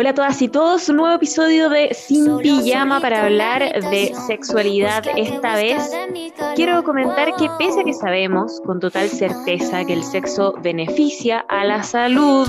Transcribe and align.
Hola 0.00 0.10
a 0.10 0.14
todas 0.14 0.40
y 0.40 0.48
todos, 0.48 0.88
un 0.88 0.96
nuevo 0.96 1.14
episodio 1.14 1.68
de 1.68 1.92
Sin 1.92 2.38
Pijama 2.38 3.02
para 3.02 3.26
hablar 3.26 3.70
de 3.90 4.14
sexualidad 4.26 5.04
esta 5.14 5.56
vez. 5.56 5.94
Quiero 6.56 6.82
comentar 6.84 7.36
que 7.36 7.50
pese 7.58 7.82
a 7.82 7.84
que 7.84 7.92
sabemos 7.92 8.62
con 8.64 8.80
total 8.80 9.10
certeza 9.10 9.84
que 9.84 9.92
el 9.92 10.02
sexo 10.02 10.54
beneficia 10.62 11.40
a 11.50 11.66
la 11.66 11.82
salud, 11.82 12.48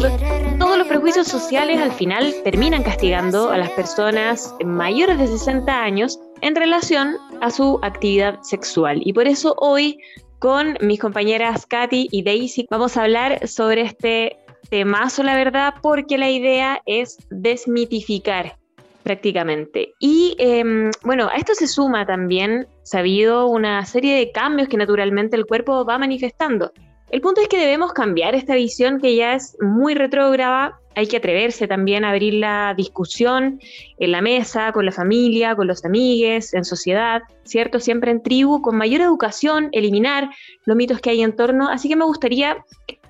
todos 0.60 0.78
los 0.78 0.88
prejuicios 0.88 1.28
sociales 1.28 1.82
al 1.82 1.92
final 1.92 2.34
terminan 2.46 2.84
castigando 2.84 3.50
a 3.50 3.58
las 3.58 3.72
personas 3.72 4.56
mayores 4.64 5.20
de 5.20 5.28
60 5.28 5.84
años 5.84 6.22
en 6.40 6.56
relación 6.56 7.18
a 7.42 7.52
su 7.52 7.80
actividad 7.82 8.42
sexual. 8.44 9.02
Y 9.04 9.12
por 9.12 9.28
eso 9.28 9.56
hoy 9.58 10.00
con 10.42 10.76
mis 10.82 11.00
compañeras 11.00 11.68
Katy 11.68 12.08
y 12.12 12.24
Daisy 12.24 12.66
vamos 12.72 12.98
a 12.98 13.04
hablar 13.04 13.48
sobre 13.48 13.82
este 13.82 14.38
temazo, 14.72 15.22
la 15.22 15.36
verdad, 15.36 15.76
porque 15.82 16.18
la 16.18 16.30
idea 16.30 16.82
es 16.86 17.18
desmitificar 17.30 18.58
prácticamente. 19.04 19.94
Y 20.00 20.36
em, 20.40 20.92
bueno, 21.04 21.28
a 21.28 21.36
esto 21.36 21.54
se 21.54 21.68
suma 21.68 22.06
también, 22.06 22.68
sabido, 22.84 23.48
una 23.48 23.86
serie 23.86 24.16
de 24.16 24.32
cambios 24.32 24.70
que 24.70 24.78
naturalmente 24.78 25.36
el 25.36 25.46
cuerpo 25.46 25.86
va 25.86 25.98
manifestando. 25.98 26.72
El 27.10 27.20
punto 27.20 27.42
es 27.42 27.50
que 27.50 27.60
debemos 27.60 27.92
cambiar 27.92 28.34
esta 28.34 28.56
visión 28.56 29.02
que 29.02 29.14
ya 29.16 29.34
es 29.34 29.58
muy 29.60 29.94
retrógrada. 29.94 30.80
Hay 30.96 31.08
que 31.08 31.18
atreverse 31.18 31.68
también 31.68 32.06
a 32.06 32.12
abrir 32.12 32.36
la 32.36 32.74
discusión 32.78 33.60
en 34.00 34.12
la 34.12 34.22
mesa, 34.22 34.72
con 34.72 34.86
la 34.86 34.94
familia, 34.94 35.54
con 35.54 35.68
los 35.68 35.84
amigues, 35.84 36.54
en 36.54 36.64
sociedad, 36.64 37.22
¿cierto? 37.44 37.82
Siempre 37.82 38.12
en 38.12 38.24
tribu, 38.24 38.62
con 38.62 38.78
mayor 38.78 39.02
educación, 39.02 39.68
eliminar 39.74 40.30
los 40.66 40.78
mitos 40.78 41.02
que 41.02 41.10
hay 41.10 41.22
en 41.22 41.36
torno. 41.36 41.68
Así 41.68 41.90
que 41.90 41.98
me 41.98 42.06
gustaría 42.06 42.64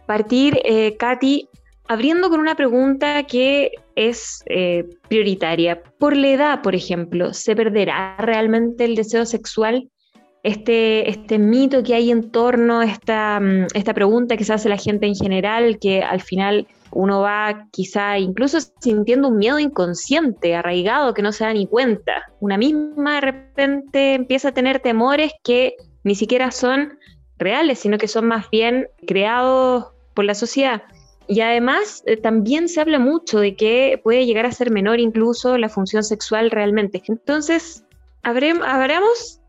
partir, 0.08 0.60
eh, 0.66 0.98
Katy, 0.98 1.48
abriendo 1.92 2.30
con 2.30 2.40
una 2.40 2.56
pregunta 2.56 3.24
que 3.24 3.72
es 3.96 4.44
eh, 4.46 4.88
prioritaria. 5.10 5.84
Por 6.00 6.16
la 6.16 6.30
edad, 6.30 6.62
por 6.62 6.74
ejemplo, 6.74 7.34
¿se 7.34 7.54
perderá 7.54 8.16
realmente 8.18 8.86
el 8.86 8.96
deseo 8.96 9.26
sexual? 9.26 9.90
Este, 10.42 11.10
este 11.10 11.38
mito 11.38 11.84
que 11.84 11.94
hay 11.94 12.10
en 12.10 12.32
torno 12.32 12.80
a 12.80 12.86
esta, 12.86 13.42
mm, 13.42 13.68
esta 13.74 13.94
pregunta 13.94 14.38
que 14.38 14.46
se 14.46 14.54
hace 14.54 14.70
la 14.70 14.78
gente 14.78 15.06
en 15.06 15.16
general, 15.16 15.80
que 15.80 16.02
al 16.02 16.22
final 16.22 16.66
uno 16.92 17.20
va 17.20 17.68
quizá 17.74 18.18
incluso 18.18 18.60
sintiendo 18.80 19.28
un 19.28 19.38
miedo 19.38 19.60
inconsciente, 19.60 20.56
arraigado, 20.56 21.14
que 21.14 21.22
no 21.22 21.34
se 21.34 21.44
da 21.44 21.52
ni 21.52 21.68
cuenta. 21.68 22.24
Una 22.40 22.58
misma 22.58 23.16
de 23.16 23.22
repente 23.22 24.14
empieza 24.14 24.48
a 24.48 24.54
tener 24.54 24.80
temores 24.80 25.34
que 25.44 25.76
ni 26.06 26.16
siquiera 26.16 26.52
son 26.52 26.98
reales, 27.38 27.80
sino 27.80 27.98
que 27.98 28.08
son 28.08 28.28
más 28.28 28.50
bien 28.50 28.88
creados 29.06 29.88
por 30.14 30.24
la 30.24 30.36
sociedad. 30.36 30.84
Y 31.32 31.40
además 31.40 32.04
eh, 32.08 32.18
también 32.18 32.68
se 32.68 32.82
habla 32.82 33.00
mucho 33.00 33.40
de 33.40 33.56
que 33.56 34.02
puede 34.04 34.26
llegar 34.26 34.46
a 34.46 34.52
ser 34.52 34.70
menor 34.70 35.00
incluso 35.00 35.58
la 35.58 35.70
función 35.70 36.04
sexual 36.04 36.52
realmente. 36.52 37.02
Entonces, 37.08 37.86
habremos 38.22 39.40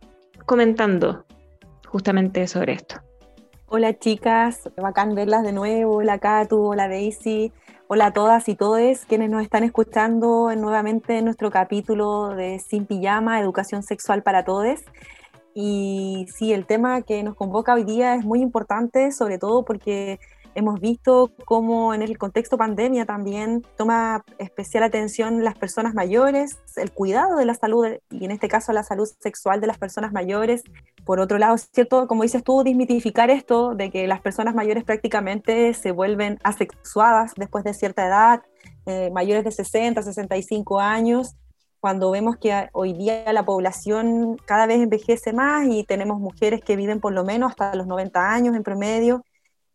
comentando 0.46 1.24
justamente 1.88 2.46
sobre 2.46 2.74
esto. 2.74 3.00
Hola 3.66 3.98
chicas, 3.98 4.70
bacán 4.76 5.16
verlas 5.16 5.42
de 5.42 5.52
nuevo. 5.52 5.96
Hola 5.96 6.20
Katu, 6.20 6.66
hola 6.66 6.86
Daisy. 6.86 7.52
Hola 7.88 8.06
a 8.06 8.12
todas 8.12 8.48
y 8.48 8.54
todos 8.54 9.04
quienes 9.08 9.28
nos 9.28 9.42
están 9.42 9.64
escuchando 9.64 10.54
nuevamente 10.54 11.18
en 11.18 11.24
nuestro 11.24 11.50
capítulo 11.50 12.28
de 12.28 12.60
Sin 12.60 12.86
Pijama, 12.86 13.40
Educación 13.40 13.82
Sexual 13.82 14.22
para 14.22 14.44
Todos. 14.44 14.78
Y 15.52 16.26
sí, 16.32 16.52
el 16.52 16.64
tema 16.64 17.02
que 17.02 17.24
nos 17.24 17.34
convoca 17.34 17.74
hoy 17.74 17.82
día 17.82 18.14
es 18.14 18.24
muy 18.24 18.40
importante, 18.40 19.10
sobre 19.10 19.38
todo 19.38 19.64
porque 19.64 20.20
Hemos 20.54 20.80
visto 20.80 21.32
cómo 21.46 21.94
en 21.94 22.02
el 22.02 22.18
contexto 22.18 22.58
pandemia 22.58 23.06
también 23.06 23.62
toma 23.76 24.22
especial 24.38 24.82
atención 24.82 25.44
las 25.44 25.56
personas 25.56 25.94
mayores, 25.94 26.58
el 26.76 26.92
cuidado 26.92 27.36
de 27.36 27.46
la 27.46 27.54
salud 27.54 27.86
y 28.10 28.24
en 28.24 28.30
este 28.30 28.48
caso 28.48 28.72
la 28.72 28.82
salud 28.82 29.08
sexual 29.20 29.60
de 29.60 29.66
las 29.66 29.78
personas 29.78 30.12
mayores. 30.12 30.62
Por 31.04 31.20
otro 31.20 31.38
lado, 31.38 31.56
cierto, 31.56 32.06
como 32.06 32.22
dices 32.22 32.44
tú, 32.44 32.62
desmitificar 32.64 33.30
esto 33.30 33.74
de 33.74 33.90
que 33.90 34.06
las 34.06 34.20
personas 34.20 34.54
mayores 34.54 34.84
prácticamente 34.84 35.72
se 35.72 35.90
vuelven 35.90 36.38
asexuadas 36.44 37.32
después 37.36 37.64
de 37.64 37.72
cierta 37.72 38.06
edad, 38.06 38.42
eh, 38.84 39.10
mayores 39.10 39.44
de 39.44 39.52
60, 39.52 40.02
65 40.02 40.80
años, 40.80 41.34
cuando 41.80 42.10
vemos 42.10 42.36
que 42.36 42.68
hoy 42.72 42.92
día 42.92 43.32
la 43.32 43.44
población 43.44 44.36
cada 44.44 44.66
vez 44.66 44.80
envejece 44.80 45.32
más 45.32 45.66
y 45.66 45.82
tenemos 45.82 46.20
mujeres 46.20 46.60
que 46.60 46.76
viven 46.76 47.00
por 47.00 47.12
lo 47.12 47.24
menos 47.24 47.50
hasta 47.50 47.74
los 47.74 47.86
90 47.88 48.32
años 48.32 48.54
en 48.54 48.62
promedio 48.62 49.24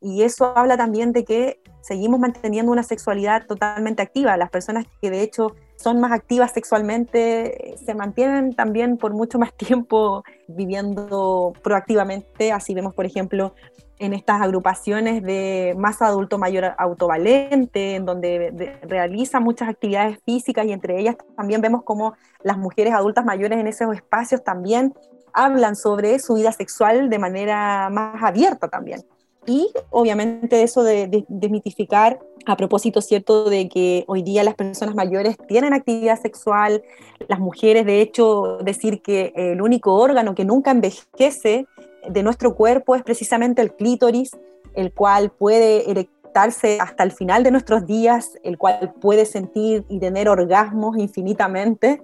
y 0.02 0.24
eso 0.24 0.58
habla 0.58 0.78
también 0.78 1.12
de 1.12 1.25
que 1.25 1.59
seguimos 1.81 2.19
manteniendo 2.19 2.72
una 2.72 2.84
sexualidad 2.84 3.46
totalmente 3.47 4.02
activa. 4.02 4.38
Las 4.38 4.50
personas 4.50 4.85
que 5.02 5.09
de 5.09 5.22
hecho 5.22 5.56
son 5.78 6.00
más 6.00 6.12
activas 6.12 6.52
sexualmente 6.52 7.74
eh, 7.74 7.78
se 7.78 7.94
mantienen 7.96 8.53
también 8.53 8.97
por 8.97 9.13
mucho 9.13 9.40
más 9.40 9.53
tiempo 9.58 10.24
viviendo 10.47 11.53
proactivamente. 11.63 12.52
Así 12.52 12.74
vemos, 12.74 12.94
por 12.94 13.06
ejemplo, 13.06 13.56
en 14.00 14.13
estas 14.13 14.41
agrupaciones 14.41 15.24
de 15.24 15.74
más 15.78 16.02
adulto 16.02 16.38
mayor 16.38 16.75
autovalente, 16.78 17.96
en 17.96 18.06
donde 18.06 18.78
realizan 18.84 19.44
muchas 19.44 19.69
actividades 19.69 20.19
físicas 20.24 20.66
y 20.66 20.72
entre 20.72 21.00
ellas 21.00 21.16
también 21.35 21.62
vemos 21.62 21.84
como 21.84 22.14
las 22.44 22.58
mujeres 22.58 22.94
adultas 22.94 23.25
mayores 23.25 23.59
en 23.59 23.68
esos 23.68 23.96
espacios 23.96 24.44
también 24.44 24.94
hablan 25.34 25.75
sobre 25.75 26.19
su 26.19 26.35
vida 26.35 26.52
sexual 26.52 27.09
de 27.09 27.19
manera 27.19 27.90
más 27.90 28.22
abierta 28.22 28.68
también. 28.68 29.03
Y 29.47 29.72
obviamente 29.91 30.62
eso 30.62 30.84
de, 30.84 31.25
desmitificar 31.30 32.19
a 32.46 32.58
propósito, 32.58 33.02
¿cierto?, 33.02 33.50
de 33.50 33.69
que 33.69 34.03
hoy 34.08 34.22
día 34.22 34.44
las 34.44 34.56
personas 34.56 34.94
mayores 34.94 35.38
tienen 35.47 35.74
actividad 35.74 36.22
sexual, 36.22 36.84
las 37.28 37.40
mujeres, 37.40 37.85
de 37.85 38.02
hecho, 38.02 38.58
decir 38.58 39.02
que 39.02 39.31
el 39.35 39.62
único 39.62 39.96
órgano 39.96 40.35
que 40.35 40.44
nunca 40.44 40.72
envejece 40.72 41.66
de 42.08 42.24
nuestro 42.24 42.56
cuerpo 42.56 42.96
es 42.96 43.03
precisamente 43.03 43.62
el 43.62 43.74
clítoris, 43.74 44.31
el 44.75 44.94
cual 44.94 45.31
puede 45.31 45.90
erectarse 45.90 46.79
hasta 46.79 47.03
el 47.03 47.12
final 47.14 47.44
de 47.44 47.52
nuestros 47.52 47.88
días, 47.88 48.38
el 48.44 48.58
cual 48.58 48.94
puede 49.00 49.25
sentir 49.25 49.85
y 49.88 50.00
tener 50.00 50.28
orgasmos 50.28 50.97
infinitamente, 50.97 52.02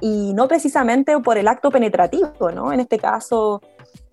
y 0.00 0.32
no 0.34 0.48
precisamente 0.48 1.18
por 1.20 1.38
el 1.38 1.46
acto 1.48 1.70
penetrativo, 1.70 2.50
¿no? 2.54 2.72
En 2.72 2.80
este 2.80 2.98
caso, 2.98 3.62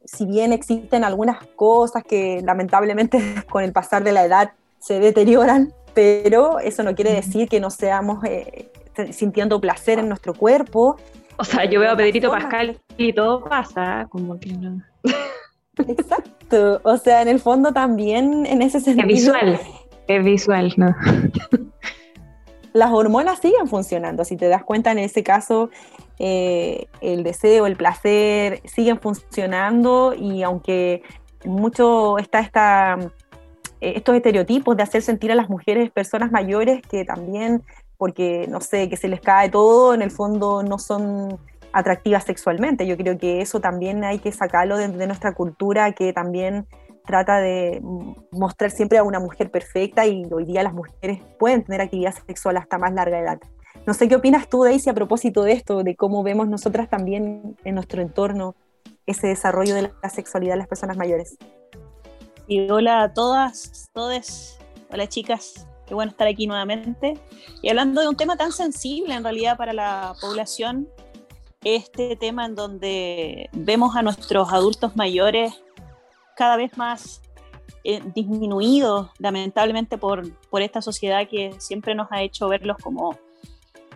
si 0.05 0.25
bien 0.25 0.53
existen 0.53 1.03
algunas 1.03 1.45
cosas 1.55 2.03
que 2.03 2.41
lamentablemente 2.43 3.19
con 3.49 3.63
el 3.63 3.71
pasar 3.71 4.03
de 4.03 4.11
la 4.11 4.25
edad 4.25 4.51
se 4.79 4.99
deterioran, 4.99 5.73
pero 5.93 6.59
eso 6.59 6.83
no 6.83 6.95
quiere 6.95 7.13
decir 7.13 7.47
que 7.47 7.59
no 7.59 7.69
seamos 7.69 8.23
eh, 8.23 8.71
sintiendo 9.11 9.59
placer 9.61 9.99
en 9.99 10.09
nuestro 10.09 10.33
cuerpo. 10.33 10.97
O 11.37 11.43
sea, 11.43 11.65
yo 11.65 11.79
veo 11.79 11.91
a 11.91 11.97
Pedrito 11.97 12.29
Pascal 12.29 12.79
y 12.97 13.13
todo 13.13 13.43
pasa, 13.43 14.07
como 14.09 14.39
que 14.39 14.53
no. 14.53 14.81
Exacto, 15.87 16.81
o 16.83 16.97
sea, 16.97 17.21
en 17.21 17.27
el 17.27 17.39
fondo 17.39 17.71
también 17.71 18.45
en 18.45 18.61
ese 18.61 18.79
sentido. 18.79 19.07
Es 19.07 19.15
visual, 19.15 19.59
es 20.07 20.23
visual, 20.23 20.73
¿no? 20.77 20.95
Las 22.73 22.91
hormonas 22.91 23.39
siguen 23.39 23.67
funcionando, 23.67 24.23
si 24.23 24.37
te 24.37 24.47
das 24.47 24.63
cuenta 24.63 24.91
en 24.91 24.99
ese 24.99 25.23
caso, 25.23 25.69
eh, 26.19 26.87
el 27.01 27.23
deseo, 27.23 27.65
el 27.65 27.75
placer, 27.75 28.61
siguen 28.65 28.99
funcionando 28.99 30.13
y 30.13 30.43
aunque 30.43 31.03
mucho 31.45 32.17
está 32.17 32.39
eh, 33.81 33.93
estos 33.95 34.15
estereotipos 34.15 34.77
de 34.77 34.83
hacer 34.83 35.01
sentir 35.01 35.31
a 35.31 35.35
las 35.35 35.49
mujeres 35.49 35.89
personas 35.91 36.31
mayores 36.31 36.81
que 36.83 37.03
también, 37.05 37.63
porque 37.97 38.45
no 38.47 38.61
sé, 38.61 38.89
que 38.89 38.97
se 38.97 39.07
les 39.07 39.21
cae 39.21 39.49
todo, 39.49 39.93
en 39.93 40.01
el 40.01 40.11
fondo 40.11 40.63
no 40.63 40.77
son 40.77 41.39
atractivas 41.73 42.23
sexualmente. 42.23 42.85
Yo 42.85 42.97
creo 42.97 43.17
que 43.17 43.41
eso 43.41 43.59
también 43.59 44.03
hay 44.03 44.19
que 44.19 44.31
sacarlo 44.31 44.77
de, 44.77 44.87
de 44.89 45.07
nuestra 45.07 45.33
cultura 45.33 45.91
que 45.93 46.13
también 46.13 46.67
trata 47.05 47.39
de 47.39 47.81
mostrar 48.31 48.71
siempre 48.71 48.97
a 48.97 49.03
una 49.03 49.19
mujer 49.19 49.49
perfecta 49.49 50.05
y 50.05 50.25
hoy 50.31 50.45
día 50.45 50.63
las 50.63 50.73
mujeres 50.73 51.19
pueden 51.39 51.63
tener 51.63 51.81
actividad 51.81 52.13
sexual 52.27 52.57
hasta 52.57 52.77
más 52.77 52.93
larga 52.93 53.19
edad. 53.19 53.39
No 53.85 53.95
sé 53.95 54.07
qué 54.07 54.15
opinas 54.15 54.47
tú, 54.47 54.63
Daisy, 54.63 54.91
a 54.91 54.93
propósito 54.93 55.41
de 55.41 55.53
esto, 55.53 55.83
de 55.83 55.95
cómo 55.95 56.21
vemos 56.21 56.47
nosotras 56.47 56.87
también 56.87 57.57
en 57.63 57.75
nuestro 57.75 58.01
entorno 58.01 58.55
ese 59.07 59.27
desarrollo 59.27 59.73
de 59.73 59.91
la 60.01 60.09
sexualidad 60.09 60.53
de 60.53 60.59
las 60.59 60.67
personas 60.67 60.97
mayores. 60.97 61.37
Y 62.47 62.69
hola 62.69 63.01
a 63.01 63.13
todas, 63.13 63.89
todes, 63.91 64.59
hola 64.91 65.07
chicas, 65.07 65.67
qué 65.87 65.95
bueno 65.95 66.11
estar 66.11 66.27
aquí 66.27 66.45
nuevamente. 66.45 67.15
Y 67.63 67.69
hablando 67.69 68.01
de 68.01 68.07
un 68.07 68.15
tema 68.15 68.37
tan 68.37 68.51
sensible 68.51 69.15
en 69.15 69.23
realidad 69.23 69.57
para 69.57 69.73
la 69.73 70.13
población, 70.21 70.87
este 71.63 72.15
tema 72.15 72.45
en 72.45 72.55
donde 72.55 73.49
vemos 73.51 73.95
a 73.95 74.03
nuestros 74.03 74.53
adultos 74.53 74.95
mayores 74.95 75.59
cada 76.35 76.55
vez 76.55 76.77
más 76.77 77.21
eh, 77.83 77.99
disminuidos, 78.13 79.09
lamentablemente, 79.17 79.97
por, 79.97 80.31
por 80.49 80.61
esta 80.61 80.83
sociedad 80.83 81.27
que 81.27 81.55
siempre 81.57 81.95
nos 81.95 82.11
ha 82.11 82.21
hecho 82.21 82.47
verlos 82.47 82.77
como 82.77 83.17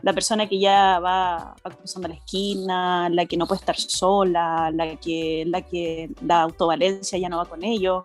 la 0.02 0.14
persona 0.14 0.48
que 0.48 0.60
ya 0.60 1.00
va, 1.00 1.56
cruzando 1.78 2.08
la 2.08 2.16
esquina, 2.16 3.10
la 3.10 3.26
que 3.26 3.38
no 3.38 3.48
puede 3.48 3.60
estar 3.60 3.78
sola, 3.78 4.72
la 4.72 4.96
que, 4.98 5.44
la 5.48 5.62
que 5.62 6.12
la 6.22 6.44
autovalencia 6.44 7.18
ya 7.18 7.30
no 7.30 7.38
va 7.38 7.46
con 7.46 7.64
ellos. 7.64 8.04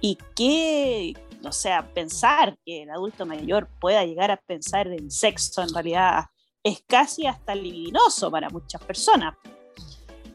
Y 0.00 0.16
qué, 0.34 1.14
o 1.44 1.52
sea, 1.52 1.86
pensar 1.92 2.56
que 2.64 2.84
el 2.84 2.90
adulto 2.90 3.26
mayor 3.26 3.68
pueda 3.80 4.04
llegar 4.04 4.30
a 4.30 4.36
pensar 4.36 4.86
en 4.88 5.10
sexo 5.10 5.62
en 5.62 5.74
realidad 5.74 6.26
es 6.62 6.82
casi 6.86 7.26
hasta 7.26 7.54
libidinoso 7.54 8.30
para 8.30 8.50
muchas 8.50 8.82
personas, 8.82 9.34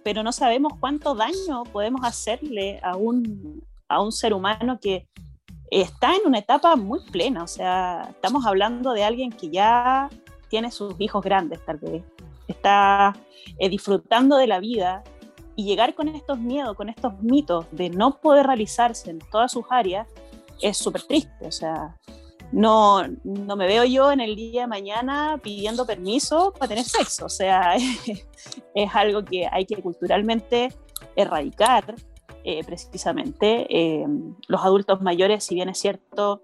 pero 0.03 0.23
no 0.23 0.31
sabemos 0.31 0.73
cuánto 0.79 1.15
daño 1.15 1.63
podemos 1.71 2.01
hacerle 2.03 2.79
a 2.83 2.95
un, 2.95 3.63
a 3.87 4.01
un 4.01 4.11
ser 4.11 4.33
humano 4.33 4.79
que 4.79 5.07
está 5.69 6.15
en 6.15 6.21
una 6.25 6.39
etapa 6.39 6.75
muy 6.75 6.99
plena, 7.11 7.43
o 7.43 7.47
sea, 7.47 8.07
estamos 8.11 8.45
hablando 8.45 8.93
de 8.93 9.03
alguien 9.03 9.31
que 9.31 9.49
ya 9.49 10.09
tiene 10.49 10.71
sus 10.71 10.95
hijos 10.99 11.23
grandes 11.23 11.63
tal 11.65 11.77
vez, 11.77 12.03
está 12.47 13.13
eh, 13.59 13.69
disfrutando 13.69 14.37
de 14.37 14.47
la 14.47 14.59
vida 14.59 15.03
y 15.55 15.65
llegar 15.65 15.95
con 15.95 16.07
estos 16.09 16.39
miedos, 16.39 16.75
con 16.75 16.89
estos 16.89 17.21
mitos 17.21 17.65
de 17.71 17.89
no 17.89 18.19
poder 18.19 18.45
realizarse 18.45 19.09
en 19.09 19.19
todas 19.31 19.51
sus 19.51 19.65
áreas 19.69 20.07
es 20.61 20.77
súper 20.77 21.03
triste, 21.03 21.45
o 21.45 21.51
sea, 21.51 21.95
no, 22.51 23.03
no 23.23 23.55
me 23.55 23.67
veo 23.67 23.83
yo 23.83 24.11
en 24.11 24.21
el 24.21 24.35
día 24.35 24.61
de 24.61 24.67
mañana 24.67 25.39
pidiendo 25.41 25.85
permiso 25.85 26.53
para 26.53 26.69
tener 26.69 26.85
sexo, 26.85 27.25
o 27.25 27.29
sea, 27.29 27.75
es 28.75 28.95
algo 28.95 29.23
que 29.25 29.47
hay 29.51 29.65
que 29.65 29.81
culturalmente 29.81 30.73
erradicar 31.15 31.95
eh, 32.43 32.63
precisamente. 32.63 33.65
Eh, 33.69 34.05
los 34.47 34.61
adultos 34.61 35.01
mayores, 35.01 35.43
si 35.43 35.55
bien 35.55 35.69
es 35.69 35.79
cierto, 35.79 36.41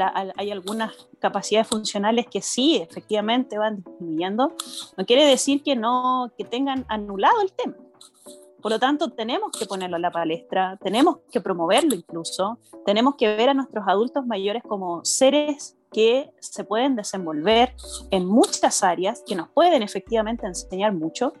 hay 0.00 0.50
algunas 0.50 1.08
capacidades 1.18 1.68
funcionales 1.68 2.26
que 2.26 2.42
sí, 2.42 2.76
efectivamente, 2.76 3.58
van 3.58 3.82
disminuyendo, 3.82 4.52
no 4.96 5.06
quiere 5.06 5.24
decir 5.26 5.62
que, 5.62 5.76
no, 5.76 6.32
que 6.36 6.44
tengan 6.44 6.84
anulado 6.88 7.40
el 7.42 7.52
tema. 7.52 7.74
Por 8.60 8.72
lo 8.72 8.78
tanto, 8.80 9.10
tenemos 9.10 9.52
que 9.56 9.66
ponerlo 9.66 9.96
en 9.96 10.02
la 10.02 10.10
palestra, 10.10 10.76
tenemos 10.82 11.18
que 11.30 11.40
promoverlo 11.40 11.94
incluso, 11.94 12.58
tenemos 12.84 13.14
que 13.14 13.36
ver 13.36 13.50
a 13.50 13.54
nuestros 13.54 13.84
adultos 13.86 14.26
mayores 14.26 14.62
como 14.64 15.04
seres 15.04 15.76
que 15.92 16.30
se 16.40 16.64
pueden 16.64 16.96
desenvolver 16.96 17.74
en 18.10 18.26
muchas 18.26 18.82
áreas, 18.82 19.22
que 19.26 19.36
nos 19.36 19.48
pueden 19.50 19.82
efectivamente 19.82 20.46
enseñar 20.46 20.92
mucho 20.92 21.32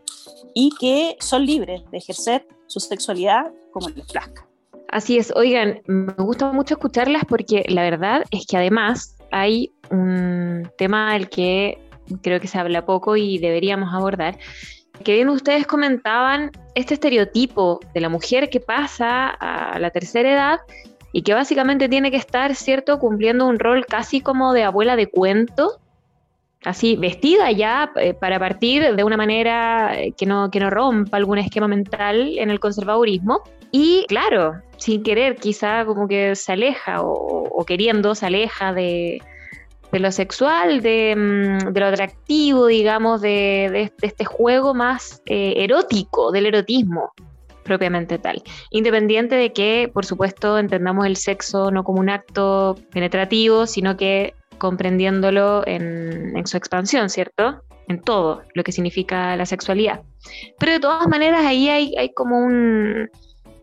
y 0.54 0.70
que 0.78 1.16
son 1.20 1.44
libres 1.44 1.82
de 1.90 1.98
ejercer 1.98 2.46
su 2.66 2.80
sexualidad 2.80 3.52
como 3.72 3.88
les 3.88 4.06
plazca. 4.06 4.47
Así 4.88 5.18
es, 5.18 5.32
oigan, 5.36 5.80
me 5.86 6.12
gusta 6.14 6.50
mucho 6.52 6.74
escucharlas 6.74 7.24
porque 7.26 7.64
la 7.68 7.82
verdad 7.82 8.24
es 8.30 8.46
que 8.46 8.56
además 8.56 9.16
hay 9.30 9.70
un 9.90 10.70
tema 10.78 11.12
del 11.12 11.28
que 11.28 11.78
creo 12.22 12.40
que 12.40 12.48
se 12.48 12.58
habla 12.58 12.86
poco 12.86 13.16
y 13.16 13.38
deberíamos 13.38 13.92
abordar, 13.92 14.38
que 15.04 15.14
bien 15.14 15.28
ustedes 15.28 15.66
comentaban 15.66 16.50
este 16.74 16.94
estereotipo 16.94 17.80
de 17.92 18.00
la 18.00 18.08
mujer 18.08 18.48
que 18.48 18.60
pasa 18.60 19.28
a 19.28 19.78
la 19.78 19.90
tercera 19.90 20.32
edad 20.32 20.60
y 21.12 21.22
que 21.22 21.34
básicamente 21.34 21.88
tiene 21.88 22.10
que 22.10 22.16
estar, 22.16 22.54
¿cierto?, 22.54 22.98
cumpliendo 22.98 23.46
un 23.46 23.58
rol 23.58 23.86
casi 23.86 24.20
como 24.20 24.52
de 24.52 24.64
abuela 24.64 24.96
de 24.96 25.06
cuento, 25.08 25.80
así 26.64 26.96
vestida 26.96 27.50
ya 27.52 27.92
eh, 27.96 28.14
para 28.14 28.38
partir 28.38 28.94
de 28.94 29.04
una 29.04 29.16
manera 29.16 29.98
eh, 29.98 30.12
que 30.16 30.26
no, 30.26 30.50
que 30.50 30.60
no 30.60 30.70
rompa 30.70 31.16
algún 31.16 31.38
esquema 31.38 31.68
mental 31.68 32.38
en 32.38 32.50
el 32.50 32.60
conservadurismo. 32.60 33.42
Y 33.70 34.06
claro, 34.08 34.60
sin 34.76 35.02
querer 35.02 35.36
quizá 35.36 35.84
como 35.84 36.08
que 36.08 36.34
se 36.34 36.52
aleja 36.52 37.02
o, 37.02 37.64
queriendo 37.66 38.14
se 38.14 38.26
aleja 38.26 38.72
de, 38.72 39.20
lo 39.92 40.12
sexual, 40.12 40.80
de, 40.80 41.14
mm, 41.16 41.72
de, 41.72 41.80
lo 41.80 41.86
atractivo, 41.86 42.66
digamos, 42.66 43.20
de, 43.20 43.92
este 44.00 44.24
juego 44.24 44.74
más 44.74 45.22
eh, 45.26 45.54
erótico, 45.56 46.32
del 46.32 46.46
erotismo 46.46 47.12
propiamente 47.64 48.18
tal. 48.18 48.42
Independiente 48.70 49.34
de 49.34 49.52
que, 49.52 49.90
por 49.92 50.06
supuesto, 50.06 50.58
entendamos 50.58 51.06
el 51.06 51.16
sexo 51.16 51.70
no 51.70 51.84
como 51.84 52.00
un 52.00 52.08
acto 52.08 52.76
penetrativo, 52.92 53.66
sino 53.66 53.96
que 53.96 54.34
comprendiéndolo 54.56 55.62
en, 55.66 56.46
su 56.46 56.56
expansión, 56.56 57.10
¿cierto? 57.10 57.62
En 57.86 58.00
todo 58.00 58.42
lo 58.54 58.64
que 58.64 58.72
significa 58.72 59.36
la 59.36 59.46
sexualidad. 59.46 60.00
Pero 60.58 60.72
de 60.72 60.80
todas 60.80 61.06
maneras 61.08 61.44
ahí 61.44 61.68
hay, 61.68 61.94
hay 61.96 62.12
como 62.12 62.38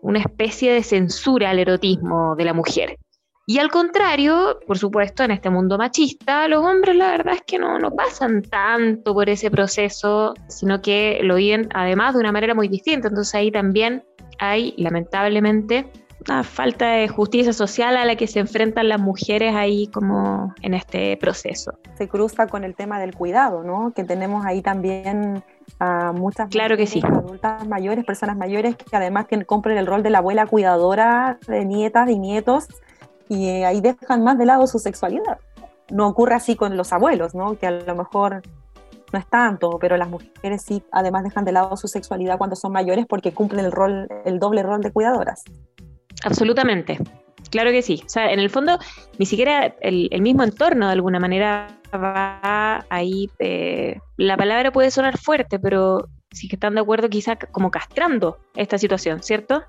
una 0.05 0.19
especie 0.19 0.71
de 0.71 0.83
censura 0.83 1.49
al 1.49 1.57
erotismo 1.57 2.35
de 2.35 2.45
la 2.45 2.53
mujer. 2.53 2.99
Y 3.47 3.57
al 3.57 3.69
contrario, 3.69 4.59
por 4.67 4.77
supuesto, 4.77 5.23
en 5.23 5.31
este 5.31 5.49
mundo 5.49 5.77
machista, 5.79 6.47
los 6.47 6.63
hombres 6.63 6.95
la 6.95 7.11
verdad 7.11 7.33
es 7.35 7.41
que 7.41 7.57
no, 7.57 7.79
no 7.79 7.91
pasan 7.91 8.43
tanto 8.43 9.13
por 9.13 9.29
ese 9.29 9.49
proceso, 9.49 10.35
sino 10.47 10.81
que 10.81 11.19
lo 11.23 11.35
viven 11.35 11.69
además 11.73 12.13
de 12.13 12.19
una 12.19 12.31
manera 12.31 12.53
muy 12.53 12.67
distinta. 12.67 13.07
Entonces 13.07 13.33
ahí 13.33 13.51
también 13.51 14.03
hay, 14.37 14.75
lamentablemente, 14.77 15.91
una 16.27 16.43
falta 16.43 16.87
de 16.87 17.07
justicia 17.07 17.53
social 17.53 17.97
a 17.97 18.05
la 18.05 18.15
que 18.15 18.27
se 18.27 18.39
enfrentan 18.39 18.89
las 18.89 18.99
mujeres 18.99 19.55
ahí 19.55 19.87
como 19.87 20.53
en 20.61 20.73
este 20.73 21.17
proceso. 21.17 21.77
Se 21.97 22.07
cruza 22.07 22.47
con 22.47 22.63
el 22.63 22.75
tema 22.75 22.99
del 22.99 23.13
cuidado, 23.13 23.63
¿no? 23.63 23.91
Que 23.95 24.03
tenemos 24.03 24.45
ahí 24.45 24.61
también 24.61 25.43
a 25.79 26.11
muchas 26.11 26.49
claro 26.49 26.77
que 26.77 26.87
sí. 26.87 27.01
adultas 27.03 27.67
mayores, 27.67 28.05
personas 28.05 28.37
mayores 28.37 28.75
que 28.75 28.95
además 28.95 29.25
que 29.27 29.43
cumplen 29.45 29.77
el 29.77 29.87
rol 29.87 30.03
de 30.03 30.09
la 30.09 30.19
abuela 30.19 30.45
cuidadora 30.45 31.37
de 31.47 31.65
nietas 31.65 32.09
y 32.09 32.19
nietos 32.19 32.67
y 33.27 33.49
eh, 33.49 33.65
ahí 33.65 33.81
dejan 33.81 34.23
más 34.23 34.37
de 34.37 34.45
lado 34.45 34.67
su 34.67 34.79
sexualidad. 34.79 35.39
No 35.91 36.07
ocurre 36.07 36.35
así 36.35 36.55
con 36.55 36.77
los 36.77 36.93
abuelos, 36.93 37.35
¿no? 37.35 37.57
Que 37.57 37.67
a 37.67 37.71
lo 37.71 37.95
mejor 37.95 38.41
no 39.13 39.19
es 39.19 39.27
tanto, 39.27 39.77
pero 39.79 39.97
las 39.97 40.09
mujeres 40.09 40.63
sí 40.63 40.83
además 40.91 41.23
dejan 41.23 41.45
de 41.45 41.51
lado 41.51 41.77
su 41.77 41.87
sexualidad 41.87 42.37
cuando 42.37 42.55
son 42.55 42.71
mayores 42.71 43.05
porque 43.07 43.33
cumplen 43.33 43.65
el 43.65 43.71
rol, 43.71 44.07
el 44.25 44.39
doble 44.39 44.63
rol 44.63 44.81
de 44.81 44.91
cuidadoras. 44.91 45.43
Absolutamente, 46.25 46.97
claro 47.51 47.71
que 47.71 47.81
sí. 47.81 48.01
O 48.05 48.09
sea, 48.09 48.31
en 48.31 48.39
el 48.39 48.49
fondo, 48.49 48.79
ni 49.19 49.25
siquiera 49.25 49.75
el, 49.81 50.09
mismo 50.21 50.43
entorno 50.43 50.87
de 50.87 50.93
alguna 50.93 51.19
manera 51.19 51.67
va 51.93 52.85
ahí. 52.89 53.29
Eh, 53.39 53.99
la 54.17 54.35
palabra 54.35 54.71
puede 54.71 54.91
sonar 54.91 55.17
fuerte, 55.17 55.59
pero 55.59 56.09
sí 56.31 56.47
que 56.47 56.55
están 56.55 56.75
de 56.75 56.81
acuerdo, 56.81 57.09
quizá 57.09 57.37
como 57.37 57.71
castrando 57.71 58.39
esta 58.55 58.77
situación, 58.77 59.21
¿cierto? 59.21 59.63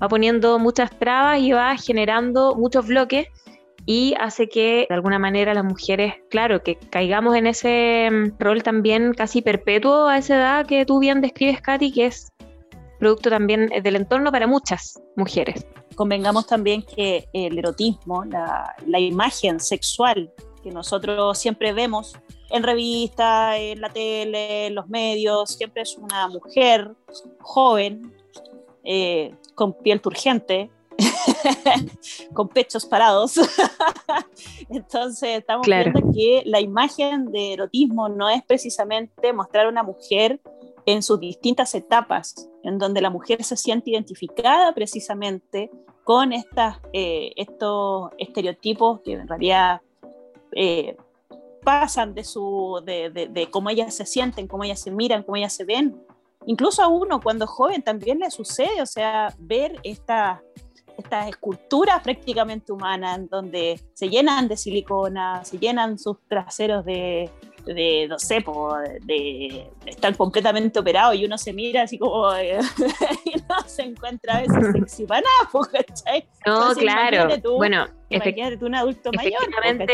Va 0.00 0.08
poniendo 0.08 0.58
muchas 0.58 0.96
trabas 0.96 1.40
y 1.40 1.52
va 1.52 1.76
generando 1.76 2.54
muchos 2.54 2.86
bloques 2.86 3.26
y 3.84 4.14
hace 4.20 4.48
que 4.48 4.86
de 4.88 4.94
alguna 4.94 5.18
manera 5.18 5.54
las 5.54 5.64
mujeres, 5.64 6.14
claro, 6.30 6.62
que 6.62 6.76
caigamos 6.76 7.36
en 7.36 7.46
ese 7.46 8.08
mm, 8.10 8.38
rol 8.38 8.62
también 8.62 9.12
casi 9.12 9.42
perpetuo 9.42 10.06
a 10.06 10.18
esa 10.18 10.36
edad 10.36 10.66
que 10.66 10.86
tú 10.86 11.00
bien 11.00 11.20
describes, 11.20 11.60
Katy, 11.60 11.92
que 11.92 12.06
es 12.06 12.32
producto 12.98 13.30
también 13.30 13.70
del 13.82 13.96
entorno 13.96 14.30
para 14.32 14.46
muchas 14.46 15.00
mujeres 15.16 15.66
convengamos 15.96 16.46
también 16.46 16.82
que 16.82 17.28
el 17.32 17.58
erotismo, 17.58 18.24
la, 18.24 19.00
imagen 19.00 19.58
sexual 19.58 20.30
que 20.62 20.70
nosotros 20.70 21.36
siempre 21.38 21.72
vemos 21.72 22.14
en 22.50 22.62
revistas, 22.62 23.56
en 23.58 23.80
la 23.80 23.88
tele, 23.88 24.66
en 24.66 24.74
los 24.76 24.88
medios, 24.88 25.50
siempre 25.50 25.82
es 25.82 25.96
una 25.96 26.28
mujer 26.28 26.92
joven, 27.40 28.14
eh, 28.84 29.34
con 29.54 29.72
piel 29.72 30.00
turgente, 30.00 30.70
con 32.34 32.48
pechos 32.48 32.86
parados. 32.86 33.40
Entonces 34.68 35.38
estamos 35.38 35.66
viendo 35.66 36.12
que 36.12 36.42
la 36.46 36.60
imagen 36.60 37.32
de 37.32 37.54
erotismo 37.54 38.08
no 38.08 38.28
es 38.28 38.42
precisamente 38.44 39.32
mostrar 39.32 39.66
a 39.66 39.68
una 39.68 39.82
mujer 39.82 40.40
en 40.86 41.02
sus 41.02 41.18
distintas 41.18 41.74
etapas, 41.74 42.48
en 42.62 42.78
donde 42.78 43.00
la 43.00 43.10
mujer 43.10 43.42
se 43.42 43.56
siente 43.56 43.90
identificada 43.90 44.72
precisamente 44.72 45.70
con 46.04 46.32
estas, 46.32 46.78
eh, 46.92 47.32
estos 47.36 48.10
estereotipos 48.16 49.00
que 49.04 49.14
en 49.14 49.26
realidad 49.26 49.80
eh, 50.52 50.96
pasan 51.64 52.14
de, 52.14 52.22
su, 52.22 52.80
de, 52.84 53.10
de, 53.10 53.50
cómo 53.50 53.70
ellas 53.70 53.92
se 53.92 54.06
sienten, 54.06 54.46
cómo 54.46 54.62
ellas 54.62 54.80
se 54.80 54.92
miran, 54.92 55.24
cómo 55.24 55.36
ellas 55.36 55.52
se 55.52 55.64
ven. 55.64 56.00
Incluso 56.46 56.80
a 56.80 56.86
uno 56.86 57.20
cuando 57.20 57.48
joven 57.48 57.82
también 57.82 58.20
le 58.20 58.30
sucede, 58.30 58.80
o 58.80 58.86
sea, 58.86 59.34
ver 59.38 59.80
estas 59.82 60.40
estas 60.96 61.28
esculturas 61.28 62.00
prácticamente 62.02 62.72
humanas 62.72 63.18
en 63.18 63.28
donde 63.28 63.80
se 63.92 64.08
llenan 64.08 64.48
de 64.48 64.56
silicona, 64.56 65.44
se 65.44 65.58
llenan 65.58 65.98
sus 65.98 66.16
traseros 66.26 66.84
de, 66.86 67.30
de 67.74 68.06
no 68.08 68.18
sé, 68.18 68.44
de, 69.02 69.68
estar 69.86 70.16
completamente 70.16 70.78
operado 70.78 71.12
y 71.14 71.24
uno 71.24 71.36
se 71.36 71.52
mira 71.52 71.82
así 71.82 71.98
como 71.98 72.30
y 72.40 73.34
no 73.48 73.60
se 73.66 73.82
encuentra 73.82 74.36
a 74.36 74.40
veces 74.42 74.72
sexy 74.72 75.06
para 75.06 75.22
nada, 75.22 75.66
¿cachai? 75.72 76.26
No, 76.46 76.72
claro. 76.74 77.28
bueno, 77.56 77.86
imagínate 78.08 78.56
tú 78.56 78.66
un 78.66 78.76
adulto 78.76 79.10
mayor. 79.12 79.40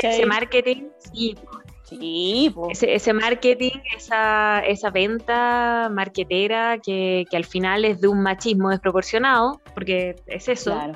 ese 0.03 0.27
marketing, 0.27 0.89
sí. 1.13 1.37
Sí, 1.85 2.55
ese, 2.71 2.95
ese, 2.95 3.13
marketing, 3.13 3.79
esa, 3.95 4.61
esa 4.61 4.89
venta 4.89 5.91
marketera 5.91 6.79
que, 6.79 7.27
que, 7.31 7.37
al 7.37 7.45
final 7.45 7.85
es 7.85 8.01
de 8.01 8.09
un 8.09 8.23
machismo 8.23 8.71
desproporcionado, 8.71 9.61
porque 9.75 10.17
es 10.27 10.49
eso. 10.49 10.73
Claro. 10.73 10.95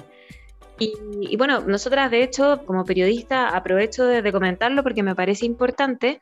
Y, 0.79 0.93
y, 1.21 1.37
bueno, 1.37 1.61
nosotras 1.61 2.11
de 2.11 2.23
hecho, 2.23 2.63
como 2.67 2.85
periodista, 2.85 3.49
aprovecho 3.49 4.05
de, 4.05 4.21
de, 4.21 4.33
comentarlo 4.33 4.83
porque 4.83 5.03
me 5.03 5.15
parece 5.15 5.47
importante 5.47 6.21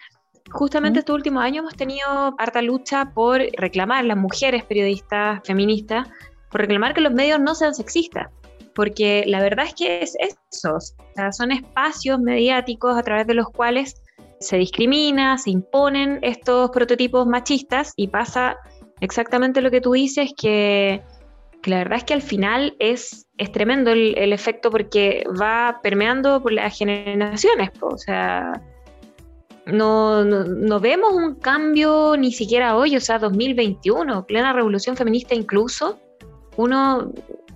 Justamente 0.50 1.00
estos 1.00 1.14
últimos 1.14 1.42
años 1.42 1.62
hemos 1.62 1.74
tenido 1.74 2.34
harta 2.38 2.62
lucha 2.62 3.12
por 3.14 3.40
reclamar, 3.56 4.04
las 4.04 4.16
mujeres 4.16 4.64
periodistas 4.64 5.40
feministas, 5.44 6.08
por 6.50 6.60
reclamar 6.60 6.94
que 6.94 7.00
los 7.00 7.12
medios 7.12 7.40
no 7.40 7.54
sean 7.54 7.74
sexistas. 7.74 8.28
porque 8.74 9.22
la 9.28 9.40
verdad 9.40 9.66
es 9.66 9.74
que 9.74 10.02
es 10.02 10.16
eso, 10.18 10.74
o 10.74 10.80
sea, 11.14 11.30
son 11.30 11.52
espacios 11.52 12.18
mediáticos 12.18 12.98
a 12.98 13.04
través 13.04 13.24
de 13.24 13.34
los 13.34 13.48
cuales 13.48 14.02
se 14.40 14.56
discrimina, 14.56 15.38
se 15.38 15.50
imponen 15.50 16.18
estos 16.22 16.70
prototipos 16.70 17.26
machistas 17.26 17.92
y 17.96 18.08
pasa 18.08 18.56
exactamente 19.00 19.60
lo 19.60 19.70
que 19.70 19.80
tú 19.80 19.92
dices, 19.92 20.32
que, 20.36 21.02
la 21.64 21.78
verdad 21.78 21.98
es 21.98 22.04
que 22.04 22.14
al 22.14 22.22
final 22.22 22.76
es, 22.78 23.26
es 23.38 23.50
tremendo 23.52 23.92
el, 23.92 24.32
efecto 24.32 24.70
porque 24.70 25.24
va 25.40 25.80
permeando 25.82 26.42
por 26.42 26.52
las 26.52 26.76
generaciones, 26.76 27.70
o 27.80 27.96
sea, 27.96 28.52
no, 29.66 30.24
no, 30.24 30.80
vemos 30.80 31.12
un 31.12 31.36
cambio 31.36 32.16
ni 32.18 32.32
siquiera 32.32 32.76
hoy, 32.76 32.96
o 32.96 33.00
sea, 33.00 33.18
2021, 33.18 34.26
plena 34.26 34.52
revolución 34.52 34.96
feminista 34.96 35.34
incluso, 35.34 35.98
uno 36.56 37.12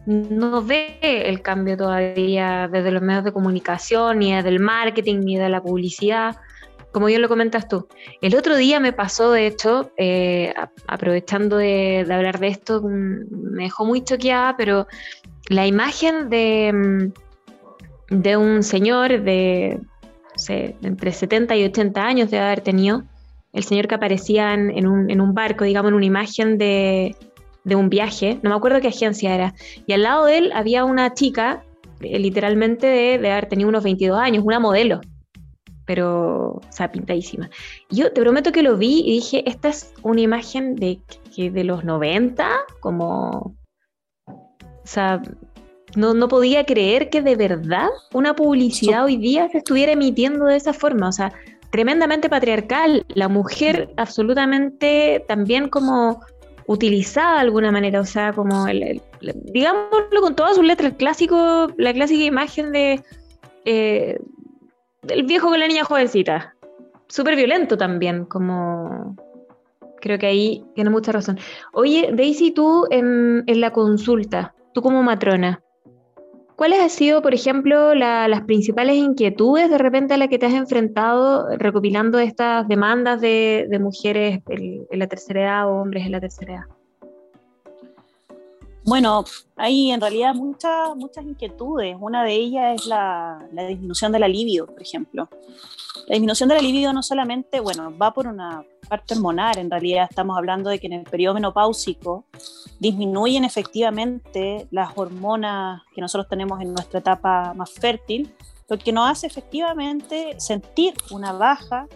no 0.06 0.62
ve 0.62 0.98
el 1.02 1.42
cambio 1.42 1.76
todavía 1.76 2.68
desde 2.72 2.90
los 2.90 3.02
medios 3.02 3.24
de 3.24 3.32
comunicación, 3.32 4.20
ni 4.20 4.34
desde 4.34 4.48
el 4.48 4.60
marketing, 4.60 5.20
ni 5.20 5.36
de 5.36 5.48
la 5.48 5.62
publicidad 5.62 6.36
como 6.92 7.06
bien 7.06 7.22
lo 7.22 7.28
comentas 7.28 7.68
tú. 7.68 7.86
El 8.20 8.34
otro 8.34 8.56
día 8.56 8.80
me 8.80 8.92
pasó, 8.92 9.30
de 9.32 9.46
hecho, 9.46 9.92
eh, 9.96 10.54
aprovechando 10.86 11.56
de, 11.56 12.06
hablar 12.10 12.38
de 12.38 12.48
esto, 12.48 12.80
mm, 12.82 13.52
me 13.52 13.64
dejó 13.64 13.84
muy 13.84 14.02
choqueada, 14.02 14.56
pero 14.56 14.86
la 15.48 15.66
imagen 15.66 16.28
de, 16.30 16.72
mm, 16.72 18.20
de 18.22 18.36
un 18.36 18.62
señor 18.62 19.22
de 19.22 19.80
entre 20.48 21.12
70 21.12 21.56
y 21.56 21.64
80 21.64 22.04
años 22.04 22.30
de 22.30 22.38
haber 22.38 22.60
tenido, 22.60 23.02
el 23.52 23.64
señor 23.64 23.88
que 23.88 23.94
aparecía 23.94 24.54
en, 24.54 24.86
un, 24.86 25.34
barco, 25.34 25.64
digamos, 25.64 25.90
en 25.90 25.96
una 25.96 26.06
imagen 26.06 26.58
de, 26.58 27.16
un 27.64 27.88
viaje, 27.90 28.38
no 28.42 28.50
me 28.50 28.56
acuerdo 28.56 28.80
qué 28.80 28.88
agencia 28.88 29.34
era, 29.34 29.54
y 29.86 29.92
al 29.92 30.02
lado 30.02 30.26
de 30.26 30.38
él 30.38 30.52
había 30.54 30.84
una 30.84 31.14
chica, 31.14 31.64
eh, 32.00 32.18
literalmente 32.18 32.86
de, 32.86 33.18
de 33.18 33.30
haber 33.30 33.46
tenido 33.46 33.68
unos 33.68 33.84
22 33.84 34.18
años, 34.18 34.44
una 34.44 34.60
modelo 34.60 35.00
pero, 35.88 36.50
o 36.50 36.60
sea, 36.68 36.92
pintadísima. 36.92 37.48
Yo 37.88 38.12
te 38.12 38.20
prometo 38.20 38.52
que 38.52 38.62
lo 38.62 38.76
vi 38.76 39.00
y 39.06 39.12
dije, 39.12 39.42
esta 39.48 39.70
es 39.70 39.94
una 40.02 40.20
imagen 40.20 40.76
de, 40.76 41.00
de 41.34 41.64
los 41.64 41.82
90, 41.82 42.46
como, 42.80 43.56
o 44.26 44.84
sea, 44.84 45.22
no, 45.96 46.14
no 46.14 46.28
podía 46.28 46.64
creer 46.64 47.10
que 47.10 47.22
de 47.22 47.36
verdad 47.36 47.88
una 48.12 48.34
publicidad 48.34 49.04
hoy 49.04 49.16
día 49.16 49.48
se 49.50 49.58
estuviera 49.58 49.92
emitiendo 49.92 50.46
de 50.46 50.56
esa 50.56 50.72
forma, 50.72 51.08
o 51.08 51.12
sea, 51.12 51.32
tremendamente 51.70 52.28
patriarcal, 52.28 53.04
la 53.08 53.28
mujer 53.28 53.90
absolutamente 53.96 55.24
también 55.28 55.68
como 55.68 56.20
utilizada 56.68 57.36
de 57.36 57.40
alguna 57.40 57.72
manera, 57.72 58.00
o 58.00 58.04
sea, 58.04 58.32
como, 58.32 58.68
el, 58.68 59.00
digámoslo 59.20 60.20
con 60.20 60.36
todas 60.36 60.54
sus 60.54 60.64
letras, 60.64 60.92
el 60.92 60.96
clásico, 60.96 61.68
la 61.76 61.92
clásica 61.92 62.24
imagen 62.24 62.72
de... 62.72 63.02
Eh, 63.64 64.18
el 65.08 65.22
viejo 65.24 65.48
con 65.48 65.58
la 65.58 65.66
niña 65.66 65.84
jovencita. 65.84 66.54
Súper 67.08 67.36
violento 67.36 67.76
también, 67.76 68.26
como... 68.26 69.16
Creo 70.00 70.18
que 70.18 70.26
ahí 70.26 70.64
tiene 70.74 70.90
mucha 70.90 71.10
razón. 71.10 71.38
Oye, 71.72 72.10
Daisy, 72.12 72.52
tú 72.52 72.86
en, 72.90 73.44
la 73.46 73.72
consulta, 73.72 74.54
tú 74.72 74.82
como 74.82 75.02
matrona, 75.02 75.60
¿cuáles 76.58 76.80
han 76.80 76.90
sido, 76.90 77.22
por 77.22 77.34
ejemplo, 77.34 77.94
las 77.94 78.40
principales 78.42 78.96
inquietudes 78.96 79.70
de 79.70 79.78
repente 79.78 80.14
a 80.14 80.16
las 80.16 80.28
que 80.28 80.40
te 80.40 80.46
has 80.46 80.54
enfrentado 80.54 81.46
recopilando 81.56 82.18
estas 82.18 82.66
demandas 82.66 83.20
de, 83.20 83.68
mujeres 83.80 84.40
en, 84.48 84.84
en 84.90 84.98
la 84.98 85.06
tercera 85.06 85.42
edad 85.42 85.68
o 85.68 85.80
hombres 85.80 86.04
en 86.04 86.12
la 86.12 86.20
tercera 86.20 86.54
edad? 86.54 86.77
Bueno, 88.88 89.26
hay 89.56 89.90
en 89.90 90.00
realidad 90.00 90.34
muchas, 90.34 90.96
muchas 90.96 91.22
inquietudes. 91.22 91.94
Una 92.00 92.24
de 92.24 92.32
ellas 92.32 92.80
es 92.80 92.86
la, 92.86 93.38
disminución 93.68 94.12
de 94.12 94.18
la 94.18 94.28
libido, 94.28 94.64
por 94.64 94.80
ejemplo. 94.80 95.28
La 96.06 96.14
disminución 96.14 96.48
de 96.48 96.54
la 96.54 96.62
libido 96.62 96.94
no 96.94 97.02
solamente, 97.02 97.60
bueno, 97.60 97.94
va 97.98 98.14
por 98.14 98.26
una 98.26 98.64
parte 98.88 99.12
hormonal, 99.12 99.58
en 99.58 99.70
realidad 99.70 100.06
estamos 100.08 100.38
hablando 100.38 100.70
de 100.70 100.78
que 100.78 100.86
en 100.86 100.94
el 100.94 101.04
periodo 101.04 101.34
menopáusico 101.34 102.24
disminuyen 102.78 103.44
efectivamente 103.44 104.66
las 104.70 104.96
hormonas 104.96 105.82
que 105.94 106.00
nosotros 106.00 106.26
tenemos 106.30 106.58
en 106.62 106.72
nuestra 106.72 107.00
etapa 107.00 107.52
más 107.52 107.70
fértil, 107.70 108.32
lo 108.70 108.78
que 108.78 108.90
nos 108.90 109.10
hace 109.10 109.26
efectivamente 109.26 110.34
sentir 110.38 110.94
una 111.10 111.32
baja. 111.32 111.86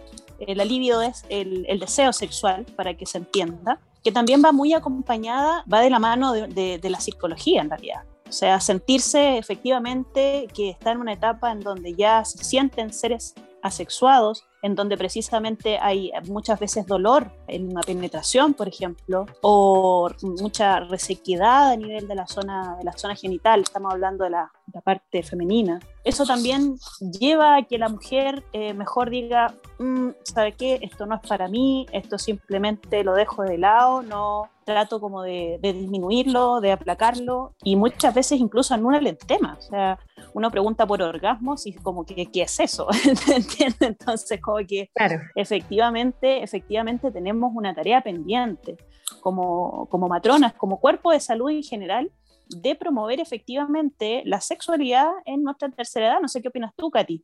La 0.45 0.63
libido 0.63 1.01
es 1.01 1.25
el 1.29 1.79
deseo 1.79 2.13
sexual, 2.13 2.67
para 2.75 2.95
que 2.95 3.07
se 3.07 3.17
entienda 3.17 3.79
que 4.03 4.11
también 4.11 4.41
va 4.43 4.51
muy 4.51 4.73
acompañada, 4.73 5.63
va 5.71 5.81
de 5.81 5.89
la 5.89 5.99
mano 5.99 6.33
de, 6.33 6.79
la 6.83 6.99
psicología 6.99 7.61
en 7.61 7.69
realidad. 7.69 8.03
O 8.27 8.31
sea, 8.31 8.59
sentirse 8.59 9.37
efectivamente 9.37 10.47
que 10.53 10.71
está 10.71 10.91
en 10.91 10.99
una 10.99 11.13
etapa 11.13 11.51
en 11.51 11.61
donde 11.61 11.95
ya 11.95 12.25
se 12.25 12.43
sienten 12.43 12.91
seres 12.91 13.35
asexuados, 13.61 14.45
en 14.63 14.75
donde 14.75 14.97
precisamente 14.97 15.77
hay 15.77 16.11
muchas 16.29 16.57
veces 16.57 16.87
dolor 16.87 17.29
en 17.47 17.69
una 17.69 17.81
penetración, 17.81 18.53
por 18.53 18.69
ejemplo, 18.69 19.25
o 19.41 20.09
mucha 20.41 20.79
resequedad 20.79 21.71
a 21.71 21.75
nivel 21.75 22.07
de 22.07 22.15
la 22.15 22.25
zona, 22.25 22.77
de 22.77 22.85
la 22.85 22.93
zona 22.93 23.13
genital, 23.13 23.61
estamos 23.61 23.91
hablando 23.91 24.23
de 24.23 24.31
la, 24.31 24.51
parte 24.83 25.21
femenina. 25.21 25.79
Eso 26.03 26.25
también 26.25 26.77
lleva 27.19 27.57
a 27.57 27.61
que 27.61 27.77
la 27.77 27.89
mujer 27.89 28.43
eh, 28.53 28.73
mejor 28.73 29.11
diga, 29.11 29.53
mm, 29.77 30.09
¿sabe 30.23 30.53
qué? 30.53 30.79
Esto 30.81 31.05
no 31.05 31.15
es 31.15 31.21
para 31.27 31.47
mí, 31.47 31.85
esto 31.91 32.17
simplemente 32.17 33.03
lo 33.03 33.13
dejo 33.13 33.43
de 33.43 33.59
lado, 33.59 34.01
no 34.01 34.49
trato 34.65 34.99
como 34.99 35.21
de, 35.21 35.59
de 35.61 35.73
disminuirlo, 35.73 36.59
de 36.59 36.71
aplacarlo, 36.71 37.53
y 37.63 37.75
muchas 37.75 38.15
veces 38.15 38.39
incluso 38.39 38.73
anulan 38.73 39.05
el 39.05 39.17
tema. 39.17 39.57
O 39.59 39.61
sea, 39.61 39.99
uno 40.33 40.49
pregunta 40.49 40.85
por 40.87 41.01
orgasmos 41.01 41.65
y 41.65 41.73
como 41.73 42.05
que, 42.05 42.25
¿qué 42.31 42.43
es 42.43 42.59
eso? 42.59 42.87
¿Entiendes? 43.33 43.81
Entonces, 43.81 44.41
como 44.41 44.52
que 44.67 44.89
claro. 44.93 45.19
efectivamente, 45.35 46.43
efectivamente 46.43 47.11
tenemos 47.11 47.51
una 47.55 47.73
tarea 47.73 48.01
pendiente 48.01 48.77
como, 49.21 49.87
como 49.89 50.07
matronas, 50.07 50.53
como 50.53 50.79
cuerpo 50.79 51.11
de 51.11 51.19
salud 51.19 51.49
en 51.49 51.63
general, 51.63 52.11
de 52.49 52.75
promover 52.75 53.19
efectivamente 53.19 54.21
la 54.25 54.41
sexualidad 54.41 55.09
en 55.25 55.43
nuestra 55.43 55.69
tercera 55.69 56.07
edad. 56.07 56.21
No 56.21 56.27
sé 56.27 56.41
qué 56.41 56.49
opinas 56.49 56.73
tú, 56.75 56.91
Katy. 56.91 57.23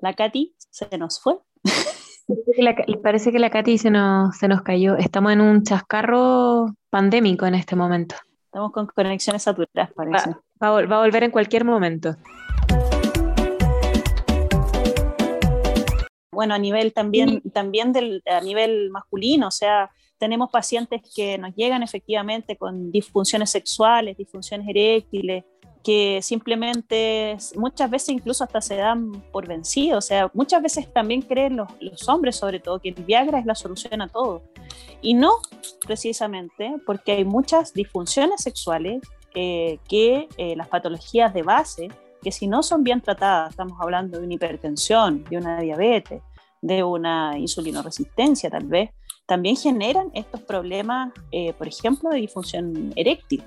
La 0.00 0.14
Katy 0.14 0.54
se 0.70 0.98
nos 0.98 1.20
fue. 1.20 1.38
Parece 3.02 3.32
que 3.32 3.38
la, 3.38 3.50
Katy 3.50 3.78
se 3.78 3.90
nos, 3.90 4.36
se 4.36 4.48
nos 4.48 4.62
cayó. 4.62 4.96
Estamos 4.96 5.32
en 5.32 5.40
un 5.40 5.62
chascarro 5.62 6.66
pandémico 6.90 7.46
en 7.46 7.54
este 7.54 7.74
momento. 7.74 8.16
Estamos 8.44 8.72
con 8.72 8.86
conexiones 8.86 9.42
saturadas, 9.42 9.92
parece. 9.94 10.30
Va, 10.62 10.70
va, 10.70 10.96
a 10.96 11.00
volver 11.00 11.24
en 11.24 11.30
cualquier 11.30 11.64
momento. 11.64 12.16
Bueno, 16.38 16.54
a 16.54 16.58
nivel 16.58 16.92
también, 16.92 17.40
también 17.52 17.92
del, 17.92 18.22
a 18.24 18.40
nivel 18.40 18.90
masculino, 18.90 19.48
o 19.48 19.50
sea, 19.50 19.90
tenemos 20.18 20.50
pacientes 20.52 21.02
que 21.12 21.36
nos 21.36 21.52
llegan 21.56 21.82
efectivamente 21.82 22.56
con 22.56 22.92
disfunciones 22.92 23.50
sexuales, 23.50 24.16
disfunciones 24.16 24.68
eréctiles, 24.68 25.42
que 25.82 26.20
simplemente 26.22 27.36
muchas 27.56 27.90
veces 27.90 28.10
incluso 28.10 28.44
hasta 28.44 28.60
se 28.60 28.76
dan 28.76 29.20
por 29.32 29.48
vencidos. 29.48 30.04
O 30.04 30.06
sea, 30.06 30.30
muchas 30.32 30.62
veces 30.62 30.92
también 30.92 31.22
creen 31.22 31.56
los, 31.56 31.72
los, 31.80 32.08
hombres 32.08 32.36
sobre 32.36 32.60
todo 32.60 32.78
que 32.78 32.90
el 32.90 33.02
Viagra 33.02 33.40
es 33.40 33.44
la 33.44 33.56
solución 33.56 34.00
a 34.00 34.06
todo. 34.06 34.44
Y 35.02 35.14
no 35.14 35.32
precisamente 35.88 36.76
porque 36.86 37.10
hay 37.10 37.24
muchas 37.24 37.74
disfunciones 37.74 38.42
sexuales 38.42 39.02
eh, 39.34 39.80
que 39.88 40.28
eh, 40.36 40.54
las 40.54 40.68
patologías 40.68 41.34
de 41.34 41.42
base, 41.42 41.88
que 42.22 42.32
si 42.32 42.46
no 42.46 42.62
son 42.62 42.84
bien 42.84 43.00
tratadas, 43.00 43.50
estamos 43.50 43.78
hablando 43.80 44.18
de 44.18 44.24
una 44.24 44.34
hipertensión, 44.34 45.24
de 45.24 45.36
una 45.36 45.60
diabetes, 45.60 46.22
de 46.60 46.82
una 46.82 47.38
insulinoresistencia 47.38 48.50
tal 48.50 48.66
vez, 48.66 48.90
también 49.26 49.56
generan 49.56 50.10
estos 50.14 50.40
problemas, 50.40 51.12
eh, 51.30 51.52
por 51.52 51.68
ejemplo, 51.68 52.10
de 52.10 52.16
disfunción 52.16 52.92
eréctil. 52.96 53.44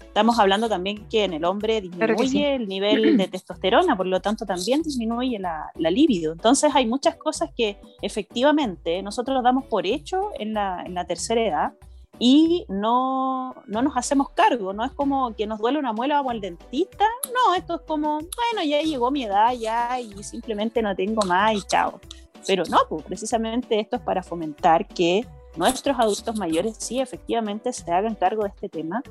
Estamos 0.00 0.38
hablando 0.38 0.68
también 0.68 1.06
que 1.08 1.24
en 1.24 1.34
el 1.34 1.44
hombre 1.44 1.80
disminuye 1.80 2.54
el 2.54 2.68
nivel 2.68 3.18
de 3.18 3.28
testosterona, 3.28 3.96
por 3.96 4.06
lo 4.06 4.20
tanto 4.20 4.46
también 4.46 4.82
disminuye 4.82 5.38
la, 5.38 5.70
la, 5.74 5.90
libido. 5.90 6.32
Entonces 6.32 6.70
hay 6.74 6.86
muchas 6.86 7.16
cosas 7.16 7.50
que 7.54 7.78
efectivamente 8.00 9.02
nosotros 9.02 9.42
damos 9.42 9.64
por 9.66 9.84
hecho 9.84 10.30
en 10.38 10.54
la, 10.54 10.82
en 10.86 10.94
la 10.94 11.06
tercera 11.06 11.42
edad 11.42 11.72
y 12.18 12.64
no, 12.68 13.54
no, 13.66 13.82
nos 13.82 13.96
hacemos 13.96 14.30
cargo, 14.30 14.72
no 14.72 14.84
es 14.84 14.92
como 14.92 15.34
que 15.34 15.46
nos 15.46 15.58
duele 15.58 15.78
una 15.78 15.92
muela 15.92 16.20
o 16.20 16.30
al 16.30 16.40
dentista, 16.40 17.04
no, 17.34 17.54
esto 17.54 17.76
es 17.76 17.80
como, 17.82 18.18
bueno, 18.18 18.64
ya 18.64 18.80
llegó 18.80 19.10
mi 19.10 19.24
edad 19.24 19.52
ya 19.52 20.00
y 20.00 20.22
simplemente 20.22 20.80
no 20.80 20.94
tengo 20.94 21.22
más 21.26 21.54
y 21.54 21.62
chao. 21.62 22.00
Pero 22.46 22.62
no, 22.70 22.78
pues 22.88 23.04
precisamente 23.04 23.80
esto 23.80 23.96
es 23.96 24.02
para 24.02 24.22
fomentar 24.22 24.86
que 24.86 25.26
nuestros 25.56 25.98
adultos 25.98 26.36
mayores 26.36 26.76
sí 26.78 27.00
efectivamente 27.00 27.72
se 27.72 27.90
hagan 27.90 28.14
cargo 28.14 28.44
de 28.44 28.50
este 28.50 28.68
tema 28.68 29.02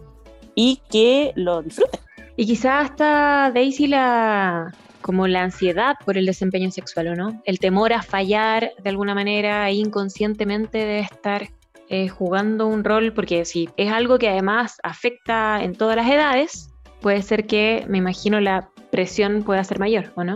y 0.55 0.81
que 0.89 1.33
lo 1.35 1.61
disfruten. 1.61 1.99
Y 2.37 2.45
quizás 2.45 2.89
hasta 2.89 3.51
Daisy 3.53 3.87
la 3.87 4.73
como 5.01 5.27
la 5.27 5.43
ansiedad 5.43 5.97
por 6.03 6.17
el 6.17 6.25
desempeño 6.25 6.71
sexual, 6.71 7.09
¿o 7.09 7.15
no? 7.15 7.39
El 7.45 7.59
temor 7.59 7.93
a 7.93 8.01
fallar 8.01 8.71
de 8.81 8.89
alguna 8.89 9.13
manera 9.13 9.69
inconscientemente 9.69 10.79
de 10.79 10.99
estar 11.01 11.49
eh, 11.89 12.07
jugando 12.07 12.67
un 12.67 12.83
rol, 12.83 13.13
porque 13.13 13.45
si 13.45 13.69
es 13.77 13.91
algo 13.91 14.17
que 14.17 14.29
además 14.29 14.77
afecta 14.83 15.63
en 15.63 15.75
todas 15.75 15.95
las 15.95 16.09
edades, 16.09 16.69
puede 17.01 17.21
ser 17.21 17.45
que, 17.45 17.85
me 17.87 17.99
imagino, 17.99 18.39
la 18.39 18.69
presión 18.91 19.43
pueda 19.43 19.63
ser 19.63 19.79
mayor, 19.79 20.11
¿o 20.15 20.23
no? 20.23 20.35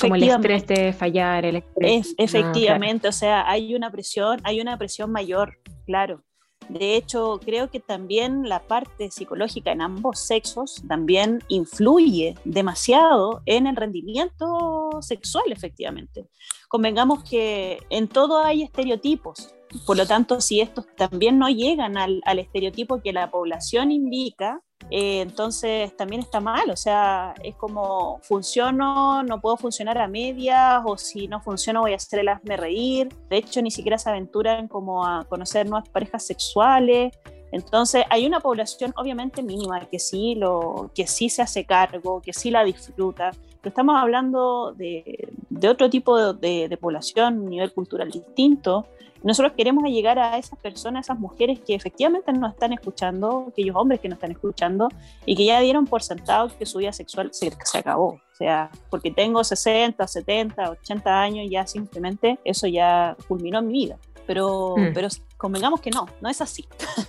Como 0.00 0.16
el 0.16 0.24
estrés 0.24 0.66
de 0.66 0.92
fallar, 0.92 1.44
el 1.44 1.56
estrés. 1.56 2.14
efectivamente, 2.18 3.08
o 3.08 3.12
sea, 3.12 3.48
hay 3.48 3.74
una 3.74 3.90
presión, 3.90 4.40
hay 4.44 4.60
una 4.60 4.76
presión 4.76 5.10
mayor, 5.10 5.58
claro. 5.86 6.22
De 6.68 6.96
hecho, 6.96 7.38
creo 7.44 7.70
que 7.70 7.78
también 7.78 8.48
la 8.48 8.60
parte 8.66 9.10
psicológica 9.10 9.70
en 9.70 9.80
ambos 9.80 10.18
sexos 10.18 10.82
también 10.88 11.42
influye 11.48 12.34
demasiado 12.44 13.42
en 13.46 13.68
el 13.68 13.76
rendimiento 13.76 14.90
sexual, 15.00 15.44
efectivamente. 15.50 16.26
Convengamos 16.68 17.22
que 17.22 17.78
en 17.88 18.08
todo 18.08 18.42
hay 18.42 18.64
estereotipos. 18.64 19.54
Por 19.84 19.96
lo 19.96 20.06
tanto, 20.06 20.40
si 20.40 20.60
estos 20.60 20.86
también 20.96 21.38
no 21.38 21.48
llegan 21.48 21.96
al, 21.98 22.20
al 22.24 22.38
estereotipo 22.38 23.00
que 23.02 23.12
la 23.12 23.30
población 23.30 23.90
indica, 23.90 24.62
eh, 24.90 25.20
entonces 25.20 25.96
también 25.96 26.22
está 26.22 26.38
mal, 26.38 26.70
o 26.70 26.76
sea, 26.76 27.34
es 27.42 27.56
como 27.56 28.20
funciono, 28.22 29.24
no 29.24 29.40
puedo 29.40 29.56
funcionar 29.56 29.98
a 29.98 30.06
medias, 30.06 30.82
o 30.84 30.96
si 30.96 31.26
no 31.26 31.40
funciono 31.40 31.80
voy 31.80 31.92
a 31.92 31.96
hacer 31.96 32.20
el 32.20 32.28
hazme 32.28 32.56
reír. 32.56 33.08
De 33.28 33.38
hecho, 33.38 33.60
ni 33.62 33.70
siquiera 33.70 33.98
se 33.98 34.10
aventuran 34.10 34.68
como 34.68 35.04
a 35.04 35.24
conocer 35.24 35.68
nuevas 35.68 35.88
parejas 35.88 36.24
sexuales. 36.24 37.12
Entonces, 37.50 38.04
hay 38.10 38.26
una 38.26 38.40
población 38.40 38.92
obviamente 38.96 39.42
mínima 39.42 39.80
que 39.80 39.98
sí, 39.98 40.36
lo, 40.36 40.90
que 40.94 41.06
sí 41.06 41.30
se 41.30 41.42
hace 41.42 41.64
cargo, 41.64 42.20
que 42.20 42.32
sí 42.32 42.50
la 42.50 42.62
disfruta, 42.64 43.32
pero 43.60 43.70
estamos 43.70 43.96
hablando 43.96 44.72
de, 44.72 45.28
de 45.48 45.68
otro 45.68 45.90
tipo 45.90 46.34
de, 46.34 46.68
de 46.68 46.76
población, 46.76 47.40
un 47.40 47.50
nivel 47.50 47.72
cultural 47.72 48.10
distinto, 48.10 48.86
nosotros 49.26 49.54
queremos 49.56 49.82
llegar 49.90 50.20
a 50.20 50.38
esas 50.38 50.56
personas, 50.60 51.00
a 51.00 51.12
esas 51.12 51.18
mujeres 51.18 51.58
que 51.58 51.74
efectivamente 51.74 52.32
nos 52.32 52.52
están 52.52 52.72
escuchando, 52.72 53.46
aquellos 53.48 53.74
hombres 53.74 53.98
que 53.98 54.08
nos 54.08 54.18
están 54.18 54.30
escuchando 54.30 54.88
y 55.24 55.34
que 55.34 55.46
ya 55.46 55.58
dieron 55.58 55.84
por 55.84 56.04
sentado 56.04 56.48
que 56.56 56.64
su 56.64 56.78
vida 56.78 56.92
sexual 56.92 57.30
se, 57.32 57.50
se 57.64 57.78
acabó. 57.78 58.10
O 58.10 58.34
sea, 58.38 58.70
porque 58.88 59.10
tengo 59.10 59.42
60, 59.42 60.06
70, 60.06 60.70
80 60.70 61.20
años, 61.20 61.46
ya 61.50 61.66
simplemente 61.66 62.38
eso 62.44 62.68
ya 62.68 63.16
culminó 63.26 63.58
en 63.58 63.66
mi 63.66 63.72
vida. 63.72 63.98
Pero, 64.28 64.76
mm. 64.76 64.92
pero 64.94 65.08
convengamos 65.36 65.80
que 65.80 65.90
no, 65.90 66.06
no 66.20 66.28
es 66.28 66.40
así. 66.40 66.64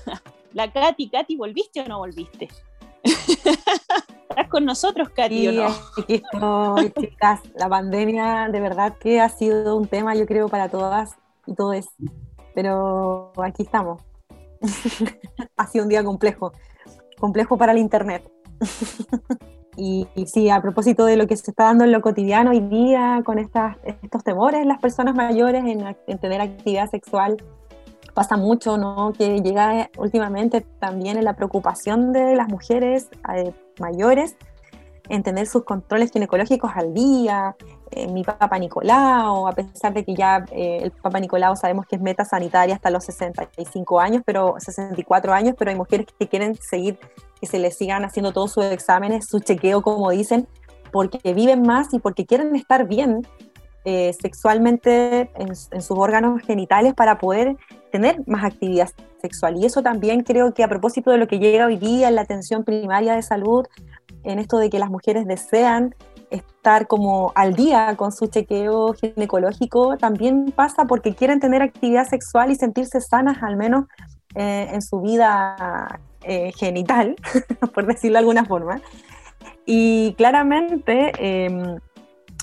La 0.53 0.71
Katy, 0.71 1.09
Katy, 1.09 1.35
¿volviste 1.35 1.81
o 1.81 1.87
no 1.87 1.99
volviste? 1.99 2.47
¿Estás 3.03 4.47
con 4.49 4.65
nosotros, 4.65 5.09
Katy, 5.09 5.49
o 5.49 5.51
no? 5.51 5.67
Aquí 5.99 6.15
estoy, 6.15 6.91
chicas. 6.99 7.41
La 7.53 7.69
pandemia 7.69 8.49
de 8.51 8.59
verdad 8.59 8.97
que 8.97 9.21
ha 9.21 9.29
sido 9.29 9.75
un 9.75 9.87
tema, 9.87 10.15
yo 10.15 10.25
creo, 10.25 10.49
para 10.49 10.67
todas 10.67 11.15
y 11.47 11.55
todo 11.55 11.73
eso. 11.73 11.89
Pero 12.53 13.31
aquí 13.41 13.63
estamos. 13.63 14.01
ha 15.57 15.67
sido 15.67 15.83
un 15.83 15.89
día 15.89 16.03
complejo, 16.03 16.51
complejo 17.19 17.57
para 17.57 17.71
el 17.71 17.79
Internet. 17.79 18.29
y, 19.77 20.07
sí, 20.25 20.49
a 20.49 20.61
propósito 20.61 21.05
de 21.05 21.17
lo 21.17 21.27
que 21.27 21.37
se 21.37 21.51
está 21.51 21.65
dando 21.65 21.83
en 21.83 21.91
lo 21.91 22.01
cotidiano 22.01 22.51
hoy 22.51 22.59
día, 22.59 23.21
con 23.25 23.39
estas, 23.39 23.77
estos 23.83 24.23
temores 24.23 24.65
las 24.65 24.79
personas 24.79 25.15
mayores 25.15 25.63
en, 25.65 26.19
tener 26.19 26.41
actividad 26.41 26.89
sexual, 26.89 27.37
pasa 28.13 28.35
mucho, 28.35 28.77
¿no? 28.77 29.13
Que 29.13 29.41
llega 29.41 29.89
últimamente 29.97 30.61
también 30.79 31.17
en 31.17 31.25
la 31.25 31.35
preocupación 31.35 32.13
de 32.13 32.35
las 32.35 32.47
mujeres 32.49 33.09
eh, 33.35 33.53
mayores 33.79 34.35
en 35.09 35.23
tener 35.23 35.47
sus 35.47 35.63
controles 35.63 36.11
ginecológicos 36.11 36.71
al 36.75 36.93
día, 36.93 37.55
eh, 37.91 38.07
mi 38.07 38.23
papá 38.23 38.59
Nicolau, 38.59 39.47
a 39.47 39.51
pesar 39.53 39.93
de 39.93 40.03
que 40.03 40.13
ya 40.13 40.45
eh, 40.51 40.79
el 40.83 40.91
papá 40.91 41.19
Nicolau 41.19 41.55
sabemos 41.55 41.85
que 41.85 41.95
es 41.95 42.01
meta 42.01 42.25
sanitaria 42.25 42.75
hasta 42.75 42.89
los 42.89 43.05
65 43.05 43.99
años, 43.99 44.23
pero 44.25 44.55
64 44.59 45.33
años, 45.33 45.55
pero 45.57 45.71
hay 45.71 45.77
mujeres 45.77 46.07
que 46.19 46.27
quieren 46.27 46.55
seguir, 46.55 46.99
que 47.39 47.47
se 47.47 47.59
les 47.59 47.77
sigan 47.77 48.03
haciendo 48.03 48.33
todos 48.33 48.51
sus 48.51 48.65
exámenes, 48.65 49.27
su 49.27 49.39
chequeo, 49.39 49.81
como 49.81 50.09
dicen, 50.11 50.47
porque 50.91 51.33
viven 51.33 51.61
más 51.61 51.93
y 51.93 51.99
porque 51.99 52.25
quieren 52.25 52.55
estar 52.55 52.87
bien 52.87 53.25
eh, 53.85 54.11
sexualmente 54.19 55.29
en, 55.35 55.53
en, 55.71 55.81
sus 55.81 55.97
órganos 55.97 56.41
genitales 56.41 56.93
para 56.93 57.19
poder 57.19 57.55
tener 57.89 58.21
más 58.27 58.43
actividad 58.43 58.89
sexual. 59.21 59.55
Y 59.57 59.65
eso 59.65 59.81
también 59.81 60.23
creo 60.23 60.53
que 60.53 60.63
a 60.63 60.67
propósito 60.67 61.11
de 61.11 61.17
lo 61.17 61.27
que 61.27 61.39
llega 61.39 61.67
hoy 61.67 61.77
día 61.77 62.09
en 62.09 62.15
la 62.15 62.21
atención 62.21 62.65
primaria 62.65 63.15
de 63.15 63.21
salud, 63.21 63.65
en 64.27 64.39
esto 64.39 64.57
de 64.57 64.69
que 64.69 64.79
las 64.79 64.89
mujeres 64.89 65.25
desean 65.25 65.95
estar 66.29 66.87
como 66.87 67.31
al 67.35 67.53
día 67.53 67.95
con 67.95 68.11
su 68.11 68.27
chequeo 68.27 68.93
ginecológico, 68.93 69.97
también 69.97 70.51
pasa 70.55 70.85
porque 70.85 71.15
quieren 71.15 71.39
tener 71.39 71.61
actividad 71.61 72.07
sexual 72.07 72.51
y 72.51 72.55
sentirse 72.55 72.99
sanas 72.99 73.41
al 73.41 73.55
menos 73.55 73.85
eh, 74.35 74.67
en 74.73 74.81
su 74.81 74.99
vida 75.01 75.99
eh, 76.23 76.51
genital, 76.57 77.15
por 77.73 77.85
decirlo 77.85 78.15
de 78.15 78.19
alguna 78.19 78.45
forma. 78.45 78.81
Y 79.65 80.13
claramente 80.17 81.11
em, 81.19 81.79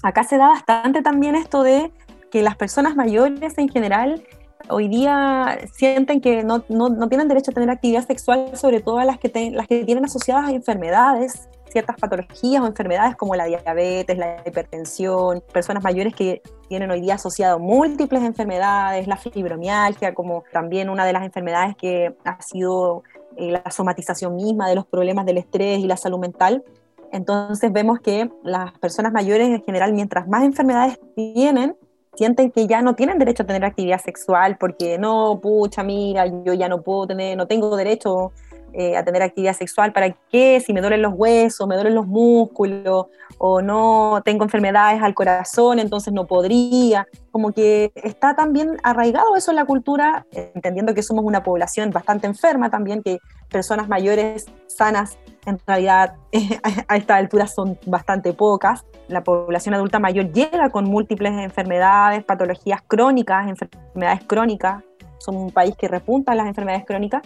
acá 0.02 0.24
se 0.24 0.38
da 0.38 0.48
bastante 0.48 1.02
también 1.02 1.34
esto 1.34 1.62
de 1.62 1.92
que 2.30 2.42
las 2.42 2.56
personas 2.56 2.96
mayores 2.96 3.56
en 3.58 3.68
general 3.68 4.26
hoy 4.68 4.88
día 4.88 5.58
sienten 5.72 6.20
que 6.20 6.42
no, 6.42 6.64
no, 6.68 6.88
no, 6.88 7.08
tienen 7.08 7.28
derecho 7.28 7.50
a 7.50 7.54
tener 7.54 7.70
actividad 7.70 8.06
sexual, 8.06 8.56
sobre 8.56 8.80
todo 8.80 9.02
las 9.04 9.18
que, 9.18 9.50
las 9.50 9.66
que 9.66 9.84
tienen 9.84 10.04
asociadas 10.06 10.48
a 10.48 10.52
enfermedades 10.52 11.48
ciertas 11.74 11.96
patologías 11.96 12.62
o 12.62 12.66
enfermedades 12.68 13.16
como 13.16 13.34
la 13.34 13.46
diabetes, 13.46 14.16
la 14.16 14.40
hipertensión, 14.46 15.42
personas 15.52 15.82
mayores 15.82 16.14
que 16.14 16.40
tienen 16.68 16.88
hoy 16.88 17.00
día 17.00 17.14
asociado 17.14 17.58
múltiples 17.58 18.22
enfermedades, 18.22 19.08
la 19.08 19.16
fibromialgia, 19.16 20.14
como 20.14 20.44
también 20.52 20.88
una 20.88 21.04
de 21.04 21.12
las 21.12 21.24
enfermedades 21.24 21.74
que 21.76 22.14
ha 22.24 22.40
sido 22.40 23.02
eh, 23.36 23.50
la 23.50 23.68
somatización 23.72 24.36
misma 24.36 24.68
de 24.68 24.76
los 24.76 24.86
problemas 24.86 25.26
del 25.26 25.38
estrés 25.38 25.80
y 25.80 25.88
la 25.88 25.96
salud 25.96 26.20
mental. 26.20 26.62
Entonces 27.10 27.72
vemos 27.72 27.98
que 27.98 28.30
las 28.44 28.72
personas 28.78 29.12
mayores 29.12 29.48
en 29.48 29.64
general, 29.64 29.92
mientras 29.94 30.28
más 30.28 30.44
enfermedades 30.44 31.00
tienen, 31.16 31.76
sienten 32.14 32.52
que 32.52 32.68
ya 32.68 32.82
no 32.82 32.94
tienen 32.94 33.18
derecho 33.18 33.42
a 33.42 33.46
tener 33.46 33.64
actividad 33.64 34.00
sexual 34.00 34.58
porque 34.60 34.96
no, 34.96 35.40
pucha, 35.42 35.82
mira, 35.82 36.26
yo 36.26 36.52
ya 36.52 36.68
no 36.68 36.82
puedo 36.82 37.08
tener, 37.08 37.36
no 37.36 37.48
tengo 37.48 37.76
derecho 37.76 38.30
eh, 38.76 38.96
a 38.96 39.04
tener 39.04 39.22
actividad 39.22 39.54
sexual, 39.54 39.92
¿para 39.92 40.10
qué? 40.32 40.60
Si 40.60 40.72
me 40.72 40.80
duelen 40.80 41.00
los 41.00 41.14
huesos, 41.14 41.68
me 41.68 41.76
duelen 41.76 41.94
los 41.94 42.08
músculos, 42.08 43.06
o 43.38 43.62
no 43.62 44.20
tengo 44.24 44.42
enfermedades 44.42 45.00
al 45.00 45.14
corazón, 45.14 45.78
entonces 45.78 46.12
no 46.12 46.26
podría. 46.26 47.06
Como 47.30 47.52
que 47.52 47.92
está 47.94 48.34
también 48.34 48.76
arraigado 48.82 49.36
eso 49.36 49.52
en 49.52 49.56
la 49.56 49.64
cultura, 49.64 50.26
entendiendo 50.32 50.92
que 50.92 51.04
somos 51.04 51.24
una 51.24 51.44
población 51.44 51.90
bastante 51.90 52.26
enferma 52.26 52.68
también, 52.68 53.02
que 53.02 53.20
personas 53.48 53.88
mayores 53.88 54.46
sanas 54.66 55.18
en 55.46 55.60
realidad 55.66 56.16
a 56.88 56.96
esta 56.96 57.14
altura 57.14 57.46
son 57.46 57.78
bastante 57.86 58.32
pocas. 58.32 58.84
La 59.06 59.22
población 59.22 59.74
adulta 59.74 60.00
mayor 60.00 60.32
llega 60.32 60.70
con 60.70 60.86
múltiples 60.86 61.32
enfermedades, 61.32 62.24
patologías 62.24 62.82
crónicas, 62.88 63.48
enfermedades 63.48 64.24
crónicas. 64.26 64.82
Somos 65.18 65.44
un 65.44 65.52
país 65.52 65.76
que 65.76 65.86
repunta 65.86 66.34
las 66.34 66.48
enfermedades 66.48 66.84
crónicas 66.84 67.22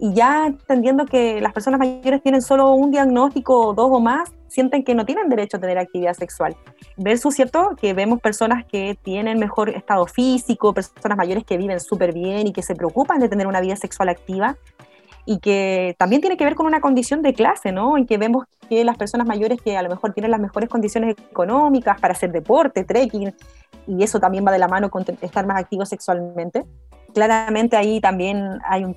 y 0.00 0.14
ya 0.14 0.46
entendiendo 0.46 1.06
que 1.06 1.40
las 1.40 1.52
personas 1.52 1.80
mayores 1.80 2.22
tienen 2.22 2.42
solo 2.42 2.72
un 2.72 2.90
diagnóstico, 2.90 3.74
dos 3.74 3.88
o 3.90 4.00
más, 4.00 4.30
sienten 4.46 4.84
que 4.84 4.94
no 4.94 5.04
tienen 5.04 5.28
derecho 5.28 5.56
a 5.56 5.60
tener 5.60 5.78
actividad 5.78 6.14
sexual. 6.14 6.56
Versus, 6.96 7.34
¿cierto?, 7.34 7.76
que 7.80 7.94
vemos 7.94 8.20
personas 8.20 8.64
que 8.64 8.96
tienen 9.02 9.38
mejor 9.38 9.70
estado 9.70 10.06
físico, 10.06 10.72
personas 10.72 11.18
mayores 11.18 11.44
que 11.44 11.56
viven 11.56 11.80
súper 11.80 12.12
bien 12.12 12.46
y 12.46 12.52
que 12.52 12.62
se 12.62 12.74
preocupan 12.74 13.20
de 13.20 13.28
tener 13.28 13.46
una 13.46 13.60
vida 13.60 13.76
sexual 13.76 14.08
activa 14.08 14.56
y 15.26 15.40
que 15.40 15.94
también 15.98 16.22
tiene 16.22 16.36
que 16.36 16.44
ver 16.44 16.54
con 16.54 16.64
una 16.64 16.80
condición 16.80 17.20
de 17.20 17.34
clase, 17.34 17.70
¿no? 17.70 17.98
En 17.98 18.06
que 18.06 18.16
vemos 18.16 18.46
que 18.68 18.82
las 18.84 18.96
personas 18.96 19.26
mayores 19.26 19.60
que 19.60 19.76
a 19.76 19.82
lo 19.82 19.90
mejor 19.90 20.14
tienen 20.14 20.30
las 20.30 20.40
mejores 20.40 20.70
condiciones 20.70 21.16
económicas 21.30 22.00
para 22.00 22.12
hacer 22.12 22.32
deporte, 22.32 22.84
trekking, 22.84 23.34
y 23.86 24.02
eso 24.02 24.20
también 24.20 24.46
va 24.46 24.52
de 24.52 24.58
la 24.58 24.68
mano 24.68 24.90
con 24.90 25.04
estar 25.20 25.46
más 25.46 25.60
activos 25.60 25.90
sexualmente, 25.90 26.64
claramente 27.12 27.76
ahí 27.76 28.00
también 28.00 28.58
hay 28.64 28.84
un 28.84 28.96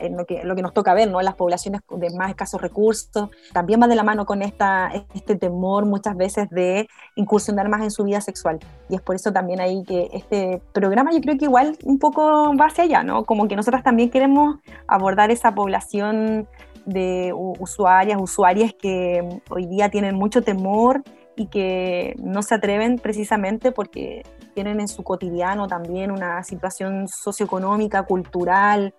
en 0.00 0.16
lo 0.16 0.24
que, 0.26 0.42
lo 0.44 0.54
que 0.56 0.62
nos 0.62 0.72
toca 0.72 0.94
ver, 0.94 1.10
¿no? 1.10 1.20
Las 1.20 1.34
poblaciones 1.34 1.80
de 1.90 2.10
más 2.16 2.30
escasos 2.30 2.60
recursos, 2.60 3.30
también 3.52 3.80
va 3.80 3.86
de 3.86 3.96
la 3.96 4.02
mano 4.02 4.26
con 4.26 4.42
esta, 4.42 4.90
este 5.14 5.36
temor 5.36 5.86
muchas 5.86 6.16
veces 6.16 6.48
de 6.50 6.88
incursionar 7.14 7.68
más 7.68 7.82
en 7.82 7.90
su 7.90 8.04
vida 8.04 8.20
sexual. 8.20 8.58
Y 8.88 8.94
es 8.94 9.00
por 9.00 9.14
eso 9.14 9.32
también 9.32 9.60
ahí 9.60 9.84
que 9.84 10.08
este 10.12 10.62
programa 10.72 11.12
yo 11.12 11.20
creo 11.20 11.38
que 11.38 11.44
igual 11.44 11.76
un 11.84 11.98
poco 11.98 12.54
va 12.56 12.66
hacia 12.66 12.84
allá, 12.84 13.02
¿no? 13.02 13.24
Como 13.24 13.48
que 13.48 13.56
nosotras 13.56 13.82
también 13.82 14.10
queremos 14.10 14.56
abordar 14.86 15.30
esa 15.30 15.54
población 15.54 16.48
de 16.86 17.32
usuarias, 17.34 18.18
usuarias 18.20 18.74
que 18.74 19.40
hoy 19.50 19.66
día 19.66 19.90
tienen 19.90 20.14
mucho 20.14 20.42
temor 20.42 21.02
y 21.36 21.46
que 21.46 22.14
no 22.22 22.42
se 22.42 22.54
atreven 22.54 22.98
precisamente 22.98 23.72
porque 23.72 24.22
tienen 24.54 24.80
en 24.80 24.88
su 24.88 25.02
cotidiano 25.02 25.68
también 25.68 26.10
una 26.10 26.42
situación 26.42 27.06
socioeconómica, 27.08 28.02
cultural, 28.02 28.94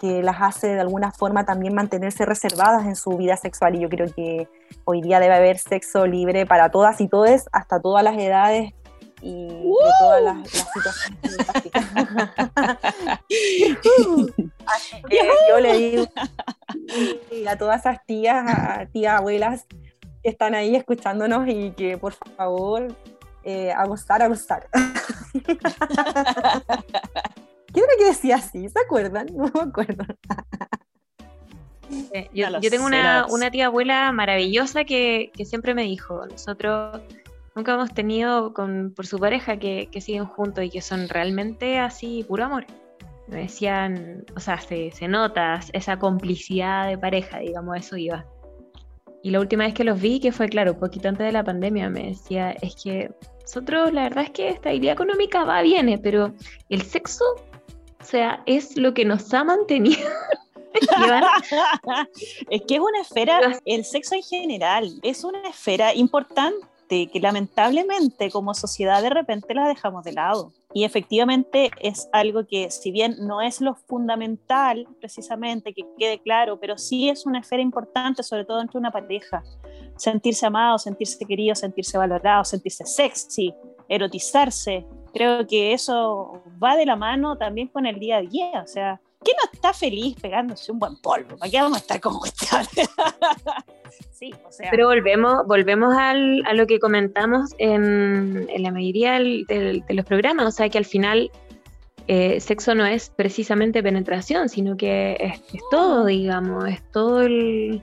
que 0.00 0.22
las 0.22 0.36
hace 0.40 0.68
de 0.68 0.80
alguna 0.80 1.12
forma 1.12 1.44
también 1.44 1.74
mantenerse 1.74 2.24
reservadas 2.24 2.86
en 2.86 2.96
su 2.96 3.10
vida 3.16 3.36
sexual. 3.36 3.74
Y 3.74 3.80
yo 3.80 3.88
creo 3.88 4.06
que 4.14 4.48
hoy 4.84 5.02
día 5.02 5.20
debe 5.20 5.34
haber 5.34 5.58
sexo 5.58 6.06
libre 6.06 6.46
para 6.46 6.70
todas 6.70 7.00
y 7.00 7.08
todos, 7.08 7.48
hasta 7.52 7.80
todas 7.80 8.04
las 8.04 8.16
edades 8.16 8.72
y 9.22 9.48
de 9.48 9.74
todas 9.98 10.22
las, 10.22 10.48
situaciones. 10.48 11.20
Así 14.66 15.02
que 15.08 15.18
yo 15.48 15.60
le 15.60 15.78
digo, 15.78 16.04
a 17.48 17.56
todas 17.56 17.80
esas 17.80 18.04
tías, 18.04 18.44
tías, 18.92 19.18
abuelas 19.18 19.64
que 20.22 20.28
están 20.30 20.54
ahí 20.54 20.76
escuchándonos 20.76 21.48
y 21.48 21.70
que 21.72 21.98
por 21.98 22.12
favor, 22.12 22.86
eh, 23.44 23.72
a 23.72 23.84
gustar, 23.86 24.22
a 24.22 24.28
gustar. 24.28 24.68
¿Qué 27.96 28.02
era 28.02 28.12
que 28.12 28.16
decía 28.16 28.36
así? 28.36 28.68
¿Se 28.68 28.78
acuerdan? 28.80 29.26
No 29.36 29.50
me 29.52 29.60
acuerdo. 29.60 30.04
yo, 32.32 32.70
tengo 32.70 32.86
una, 32.86 33.50
tía 33.50 33.66
abuela 33.66 34.12
maravillosa 34.12 34.84
que, 34.84 35.30
siempre 35.44 35.74
me 35.74 35.82
dijo, 35.82 36.26
nosotros 36.26 37.00
nunca 37.54 37.74
hemos 37.74 37.92
tenido 37.94 38.52
con, 38.52 38.92
por 38.94 39.06
su 39.06 39.18
pareja 39.18 39.58
que, 39.58 39.88
siguen 40.00 40.26
juntos 40.26 40.64
y 40.64 40.70
que 40.70 40.82
son 40.82 41.08
realmente 41.08 41.78
así 41.78 42.24
puro 42.26 42.44
amor. 42.44 42.66
Me 43.28 43.42
decían, 43.42 44.24
o 44.36 44.40
sea, 44.40 44.60
se, 44.60 44.92
se 44.92 45.08
nota 45.08 45.60
esa 45.72 45.98
complicidad 45.98 46.88
de 46.88 46.96
pareja, 46.96 47.38
digamos, 47.38 47.76
eso 47.76 47.96
iba. 47.96 48.24
Y 49.22 49.30
la 49.30 49.40
última 49.40 49.64
vez 49.64 49.74
que 49.74 49.82
los 49.82 50.00
vi, 50.00 50.20
que 50.20 50.30
fue 50.30 50.48
claro, 50.48 50.74
un 50.74 50.78
poquito 50.78 51.08
antes 51.08 51.26
de 51.26 51.32
la 51.32 51.42
pandemia, 51.42 51.90
me 51.90 52.10
decía, 52.10 52.52
es 52.62 52.76
que 52.82 53.10
nosotros 53.42 53.92
la 53.92 54.04
verdad 54.04 54.24
es 54.24 54.30
que 54.30 54.48
esta 54.48 54.72
idea 54.72 54.92
económica 54.92 55.44
va, 55.44 55.62
viene, 55.62 55.98
pero 55.98 56.32
el 56.68 56.82
sexo 56.82 57.24
sea, 58.06 58.42
es 58.46 58.76
lo 58.76 58.94
que 58.94 59.04
nos 59.04 59.32
ha 59.34 59.44
mantenido. 59.44 60.08
es 62.50 62.62
que 62.62 62.74
es 62.74 62.80
una 62.80 63.00
esfera, 63.00 63.60
el 63.64 63.84
sexo 63.84 64.14
en 64.14 64.22
general, 64.22 64.98
es 65.02 65.24
una 65.24 65.48
esfera 65.48 65.94
importante 65.94 66.66
que 66.88 67.20
lamentablemente 67.20 68.30
como 68.30 68.54
sociedad 68.54 69.02
de 69.02 69.10
repente 69.10 69.54
la 69.54 69.68
dejamos 69.68 70.04
de 70.04 70.12
lado. 70.12 70.52
Y 70.72 70.84
efectivamente 70.84 71.70
es 71.80 72.08
algo 72.12 72.46
que 72.46 72.70
si 72.70 72.92
bien 72.92 73.16
no 73.20 73.40
es 73.40 73.60
lo 73.60 73.74
fundamental 73.74 74.86
precisamente, 75.00 75.72
que 75.72 75.86
quede 75.98 76.20
claro, 76.20 76.60
pero 76.60 76.78
sí 76.78 77.08
es 77.08 77.26
una 77.26 77.40
esfera 77.40 77.62
importante, 77.62 78.22
sobre 78.22 78.44
todo 78.44 78.60
entre 78.60 78.78
una 78.78 78.90
pareja. 78.90 79.42
Sentirse 79.96 80.46
amado, 80.46 80.78
sentirse 80.78 81.24
querido, 81.24 81.54
sentirse 81.54 81.96
valorado, 81.96 82.44
sentirse 82.44 82.84
sexy, 82.84 83.54
erotizarse, 83.88 84.86
creo 85.16 85.46
que 85.46 85.72
eso 85.72 86.42
va 86.62 86.76
de 86.76 86.84
la 86.84 86.96
mano 86.96 87.36
también 87.36 87.68
con 87.68 87.86
el 87.86 87.98
día 87.98 88.18
a 88.18 88.20
día. 88.20 88.62
O 88.62 88.66
sea, 88.66 89.00
¿quién 89.22 89.36
no 89.42 89.50
está 89.50 89.72
feliz 89.72 90.16
pegándose 90.20 90.70
un 90.70 90.78
buen 90.78 90.96
polvo? 90.96 91.36
¿Para 91.38 91.50
qué 91.50 91.60
vamos 91.60 91.78
a 91.78 91.80
estar 91.80 92.00
como 92.00 92.18
cuestiones? 92.20 92.68
sí, 94.12 94.34
o 94.46 94.52
sea. 94.52 94.70
Pero 94.70 94.88
volvemos, 94.88 95.46
volvemos 95.46 95.96
al, 95.96 96.44
a 96.46 96.52
lo 96.52 96.66
que 96.66 96.78
comentamos 96.78 97.54
en, 97.58 98.46
en 98.48 98.62
la 98.62 98.70
mayoría 98.70 99.18
de 99.18 99.82
los 99.88 100.04
programas. 100.04 100.46
O 100.46 100.50
sea, 100.50 100.68
que 100.68 100.78
al 100.78 100.84
final 100.84 101.30
eh, 102.08 102.40
sexo 102.40 102.74
no 102.74 102.84
es 102.84 103.10
precisamente 103.10 103.82
penetración, 103.82 104.48
sino 104.48 104.76
que 104.76 105.16
es, 105.18 105.40
todo, 105.70 106.04
digamos, 106.04 106.68
es 106.68 106.82
todo 106.92 107.22
el. 107.22 107.82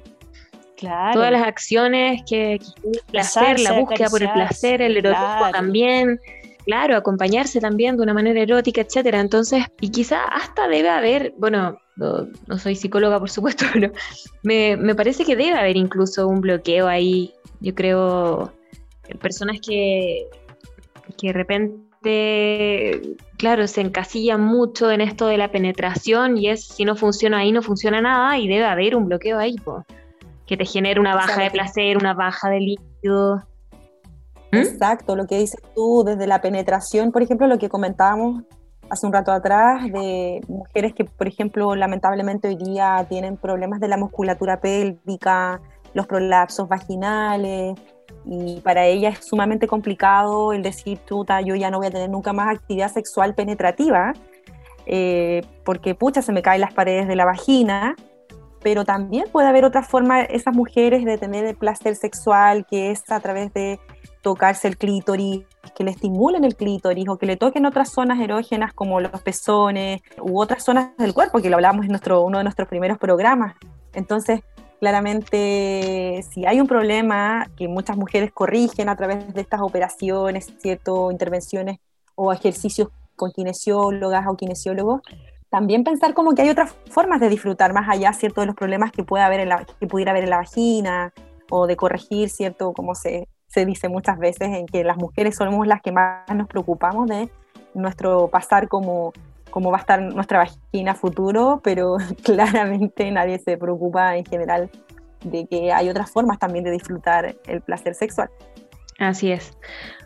Claro. 0.78 1.14
Todas 1.14 1.32
las 1.32 1.48
acciones 1.48 2.22
que, 2.28 2.60
que 2.60 2.90
el 2.90 3.02
placer, 3.10 3.60
la 3.60 3.72
búsqueda 3.72 4.10
por 4.10 4.22
el 4.22 4.32
placer, 4.32 4.82
el 4.82 4.98
erotismo 4.98 5.50
también 5.52 6.20
claro, 6.66 6.96
acompañarse 6.96 7.60
también 7.60 7.98
de 7.98 8.04
una 8.04 8.14
manera 8.14 8.42
erótica, 8.42 8.82
etcétera. 8.82 9.20
Entonces, 9.20 9.66
y 9.82 9.90
quizá 9.90 10.24
hasta 10.26 10.68
debe 10.68 10.90
haber, 10.90 11.34
bueno, 11.38 11.78
no, 11.96 12.58
soy 12.58 12.76
psicóloga 12.76 13.20
por 13.20 13.30
supuesto, 13.30 13.66
pero 13.74 13.92
me, 14.44 14.78
me, 14.78 14.96
parece 14.96 15.26
que 15.26 15.36
debe 15.36 15.58
haber 15.58 15.78
incluso 15.78 16.28
un 16.28 16.42
bloqueo 16.42 16.88
ahí. 16.88 17.34
Yo 17.60 17.74
creo, 17.74 18.52
personas 19.22 19.60
que, 19.66 20.28
que 21.18 21.28
de 21.28 21.34
repente, 21.34 23.02
claro, 23.38 23.68
se 23.68 23.82
encasillan 23.82 24.42
mucho 24.42 24.92
en 24.92 25.02
esto 25.02 25.28
de 25.28 25.38
la 25.38 25.52
penetración 25.52 26.38
y 26.38 26.50
es, 26.50 26.66
si 26.66 26.86
no 26.86 26.96
funciona 26.96 27.40
ahí, 27.40 27.52
no 27.52 27.62
funciona 27.62 28.02
nada 28.02 28.38
y 28.38 28.48
debe 28.48 28.66
haber 28.66 28.96
un 28.96 29.06
bloqueo 29.06 29.40
ahí, 29.40 29.56
que 30.46 30.58
te 30.58 30.66
genere 30.66 31.00
una 31.00 31.16
baja 31.16 31.42
de 31.42 31.52
placer, 31.52 31.98
una 31.98 32.14
baja 32.14 32.50
de 32.50 32.60
líquido. 32.60 33.44
¿Mm? 34.54 34.58
Exacto, 34.58 35.16
lo 35.16 35.26
que 35.26 35.40
dices 35.40 35.62
tú 35.76 36.04
desde 36.06 36.28
la 36.28 36.42
penetración, 36.42 37.12
por 37.12 37.22
ejemplo, 37.22 37.48
lo 37.48 37.58
que 37.58 37.70
comentábamos 37.70 38.44
hace 38.90 39.08
un 39.08 39.14
rato 39.14 39.32
atrás 39.32 39.92
de 39.92 40.42
mujeres 40.48 40.94
que, 40.94 41.06
por 41.06 41.28
ejemplo, 41.28 41.76
lamentablemente 41.76 42.48
hoy 42.48 42.56
día 42.56 43.06
tienen 43.10 43.38
problemas 43.38 43.80
de 43.80 43.88
la 43.88 43.98
musculatura 43.98 44.60
pélvica, 44.60 45.60
los 45.94 46.06
prolapsos 46.06 46.68
vaginales, 46.68 47.76
y 48.26 48.62
para 48.62 48.86
ellas 48.86 49.20
es 49.20 49.26
sumamente 49.26 49.68
complicado 49.68 50.54
el 50.54 50.64
decir, 50.64 51.00
puta, 51.00 51.42
yo 51.42 51.56
ya 51.56 51.72
no 51.72 51.80
voy 51.80 51.88
a 51.88 51.92
tener 51.92 52.10
nunca 52.10 52.34
más 52.34 52.56
actividad 52.56 52.92
sexual 52.92 53.34
penetrativa, 53.34 54.14
eh, 54.86 55.42
porque 55.64 55.96
pucha, 55.96 56.22
se 56.22 56.32
me 56.32 56.42
caen 56.42 56.62
las 56.62 56.74
paredes 56.74 57.08
de 57.08 57.16
la 57.16 57.26
vagina, 57.26 57.96
pero 58.62 58.86
también 58.86 59.26
puede 59.32 59.48
haber 59.48 59.66
otra 59.66 59.84
forma, 59.84 60.22
esas 60.22 60.56
mujeres, 60.56 61.04
de 61.04 61.18
tener 61.18 61.46
el 61.46 61.56
placer 61.56 61.96
sexual, 61.96 62.66
que 62.66 62.92
es 62.92 63.10
a 63.12 63.20
través 63.20 63.54
de 63.54 63.80
tocarse 64.24 64.70
el 64.70 64.78
clítoris, 64.78 65.46
que 65.76 65.84
le 65.84 65.92
estimulen 65.92 66.46
el 66.46 66.56
clítoris 66.56 67.08
o 67.10 67.18
que 67.18 67.26
le 67.26 67.36
toquen 67.38 67.66
otras 67.66 67.90
zonas 67.90 68.20
erógenas 68.20 68.74
como 68.74 69.00
los 69.02 69.22
pezones 69.22 70.02
u 70.20 70.42
otras 70.42 70.64
zonas 70.64 70.96
del 70.98 71.14
cuerpo, 71.14 71.42
que 71.42 71.50
lo 71.50 71.58
hablamos 71.58 71.86
en 71.86 71.92
nuestro, 71.92 72.22
uno 72.22 72.38
de 72.38 72.46
nuestros 72.46 72.68
primeros 72.70 72.98
programas. 72.98 73.56
Entonces, 73.94 74.40
claramente, 74.80 76.24
si 76.32 76.46
hay 76.46 76.62
un 76.62 76.68
problema 76.68 77.48
que 77.58 77.68
muchas 77.68 77.98
mujeres 77.98 78.32
corrigen 78.32 78.88
a 78.88 78.96
través 78.96 79.34
de 79.34 79.42
estas 79.42 79.62
operaciones, 79.62 80.54
¿cierto? 80.58 81.12
intervenciones 81.12 81.80
o 82.16 82.32
ejercicios 82.32 82.90
con 83.18 83.32
kinesiólogas 83.32 84.26
o 84.28 84.38
kinesiólogos, 84.38 85.02
también 85.50 85.84
pensar 85.84 86.14
como 86.14 86.34
que 86.34 86.44
hay 86.44 86.50
otras 86.50 86.74
formas 86.90 87.20
de 87.20 87.30
disfrutar 87.30 87.74
más 87.74 87.88
allá, 87.90 88.14
¿cierto?, 88.14 88.42
de 88.42 88.48
los 88.48 88.56
problemas 88.56 88.92
que, 88.92 89.04
puede 89.04 89.24
haber 89.24 89.42
en 89.42 89.50
la, 89.50 89.66
que 89.66 89.86
pudiera 89.86 90.12
haber 90.12 90.24
en 90.24 90.32
la 90.32 90.38
vagina 90.38 91.14
o 91.52 91.68
de 91.68 91.76
corregir, 91.76 92.30
¿cierto?, 92.30 92.74
cómo 92.74 92.96
se, 92.96 93.28
se 93.54 93.66
dice 93.66 93.88
muchas 93.88 94.18
veces 94.18 94.50
en 94.50 94.66
que 94.66 94.84
las 94.84 94.98
mujeres 94.98 95.36
somos 95.36 95.68
las 95.68 95.82
que 95.82 95.92
más 95.92 96.24
nos 96.34 96.48
preocupamos 96.48 97.08
de 97.08 97.30
nuestro 97.76 98.28
pasar 98.28 98.68
como, 98.68 99.14
como 99.52 99.70
va 99.70 99.78
a 99.78 99.82
estar 99.82 100.02
nuestra 100.02 100.40
vagina 100.40 100.96
futuro, 100.96 101.62
pero 101.64 101.98
claramente 102.24 103.12
nadie 103.12 103.38
se 103.40 103.58
preocupa 103.58 104.18
en 104.18 104.26
general 104.26 104.70
de 105.24 105.46
que 105.46 105.72
hay 105.72 105.90
otras 105.90 106.10
formas 106.12 106.40
también 106.40 106.64
de 106.64 106.72
disfrutar 106.72 107.36
el 107.48 107.62
placer 107.62 107.94
sexual. 107.94 108.30
Así 109.00 109.32
es. 109.32 109.56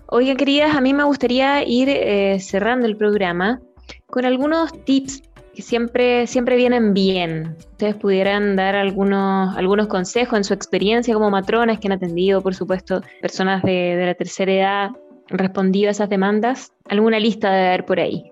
Oigan, 0.08 0.38
queridas, 0.38 0.76
a 0.76 0.82
mí 0.82 0.94
me 0.94 1.04
gustaría 1.04 1.64
ir 1.64 1.90
eh, 1.90 2.40
cerrando 2.40 2.86
el 2.86 2.98
programa 2.98 3.62
con 4.08 4.26
algunos 4.26 4.74
tips 4.86 5.24
que 5.58 5.64
siempre, 5.64 6.28
siempre 6.28 6.56
vienen 6.56 6.94
bien. 6.94 7.56
Ustedes 7.72 7.96
pudieran 7.96 8.56
dar 8.56 8.76
algunos, 8.76 9.58
algunos 9.58 9.88
consejos 9.88 10.38
en 10.38 10.44
su 10.44 10.54
experiencia 10.54 11.16
como 11.16 11.32
matronas 11.32 11.80
que 11.80 11.88
han 11.88 11.94
atendido, 11.94 12.44
por 12.44 12.54
supuesto, 12.54 13.02
personas 13.24 13.64
de, 13.64 14.00
la 14.06 14.14
tercera 14.14 14.52
edad, 14.52 14.92
respondido 15.30 15.88
a 15.88 15.92
esas 15.94 16.10
demandas. 16.10 16.74
¿Alguna 16.88 17.20
lista 17.20 17.52
de 17.52 17.70
ver 17.70 17.86
por 17.86 18.00
ahí? 18.00 18.32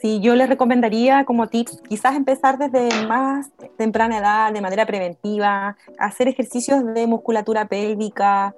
Sí, 0.00 0.18
yo 0.20 0.34
les 0.34 0.48
recomendaría 0.48 1.26
como 1.26 1.48
tips 1.48 1.82
quizás 1.86 2.16
empezar 2.16 2.56
desde 2.56 2.88
más 3.06 3.50
temprana 3.76 4.16
edad, 4.16 4.50
de 4.50 4.62
manera 4.62 4.86
preventiva, 4.86 5.76
hacer 5.98 6.26
ejercicios 6.26 6.86
de 6.94 7.06
musculatura 7.06 7.66
pélvica. 7.66 8.54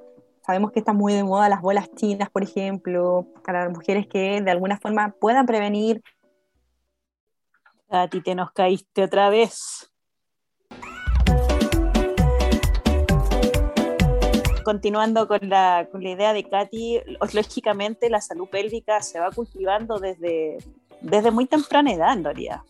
Sabemos 0.47 0.71
que 0.71 0.79
están 0.79 0.95
muy 0.95 1.15
de 1.15 1.25
moda 1.25 1.49
las 1.49 1.63
bolas 1.63 1.91
chinas, 1.97 2.31
por 2.31 2.45
ejemplo, 2.45 3.27
para 3.45 3.65
las 3.65 3.73
mujeres 3.77 4.07
que 4.07 4.41
de 4.41 4.51
alguna 4.53 4.79
forma 4.79 5.13
puedan 5.19 5.47
prevenir 5.47 6.01
a 8.03 8.09
ti 8.09 8.21
te 8.21 8.35
nos 8.35 8.53
caíste 8.53 9.05
otra 9.05 9.31
vez. 9.31 9.91
Continuando 14.65 15.29
con 15.29 15.41
la, 15.49 15.87
con 15.93 16.03
la 16.03 16.11
idea 16.11 16.33
de 16.33 16.49
Katy, 16.49 17.01
lógicamente 17.35 18.09
la 18.09 18.23
salud 18.23 18.49
pélvica 18.49 19.03
se 19.03 19.21
va 19.21 19.31
cultivando 19.31 19.99
desde, 19.99 20.57
desde 21.03 21.31
muy 21.31 21.45
temprana 21.47 21.93
edad 21.93 22.15
en 22.15 22.25
realidad. 22.25 22.61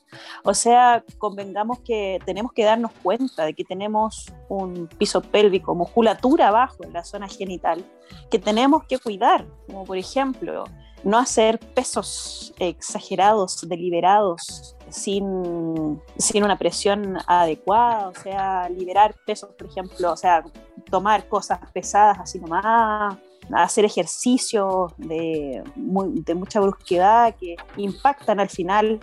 O 0.43 0.55
sea, 0.55 1.05
convengamos 1.19 1.79
que 1.81 2.19
tenemos 2.27 2.53
que 2.53 2.65
darnos 2.65 2.91
cuenta 3.03 3.45
de 3.45 3.55
que 3.55 3.65
tenemos 3.65 4.27
un 4.49 4.89
piso 4.99 5.23
pélvico, 5.23 5.77
musculatura 5.77 6.49
abajo 6.49 6.83
en 6.83 6.93
la 6.93 7.05
zona 7.05 7.29
genital, 7.29 7.85
que 8.29 8.41
tenemos 8.41 8.85
que 8.85 8.99
cuidar, 8.99 9.47
como 9.67 9.85
por 9.85 9.97
ejemplo, 9.97 10.65
no 11.05 11.19
hacer 11.19 11.61
pesos 11.61 12.55
exagerados, 12.59 13.69
deliberados, 13.69 14.77
sin, 14.91 16.01
sin 16.17 16.45
una 16.45 16.59
presión 16.59 17.19
adecuada, 17.27 18.09
o 18.09 18.15
sea, 18.15 18.69
liberar 18.69 19.15
pesos, 19.27 19.51
por 19.57 19.69
ejemplo, 19.69 20.13
o 20.13 20.17
sea, 20.17 20.45
tomar 20.91 21.29
cosas 21.29 21.59
pesadas 21.73 22.19
así 22.21 22.39
nomás, 22.39 23.17
hacer 23.53 23.85
ejercicios 23.85 24.93
de, 24.97 25.63
de 25.77 26.35
mucha 26.35 26.61
brusquedad 26.61 27.35
que 27.37 27.57
impactan 27.77 28.41
al 28.41 28.49
final 28.49 29.01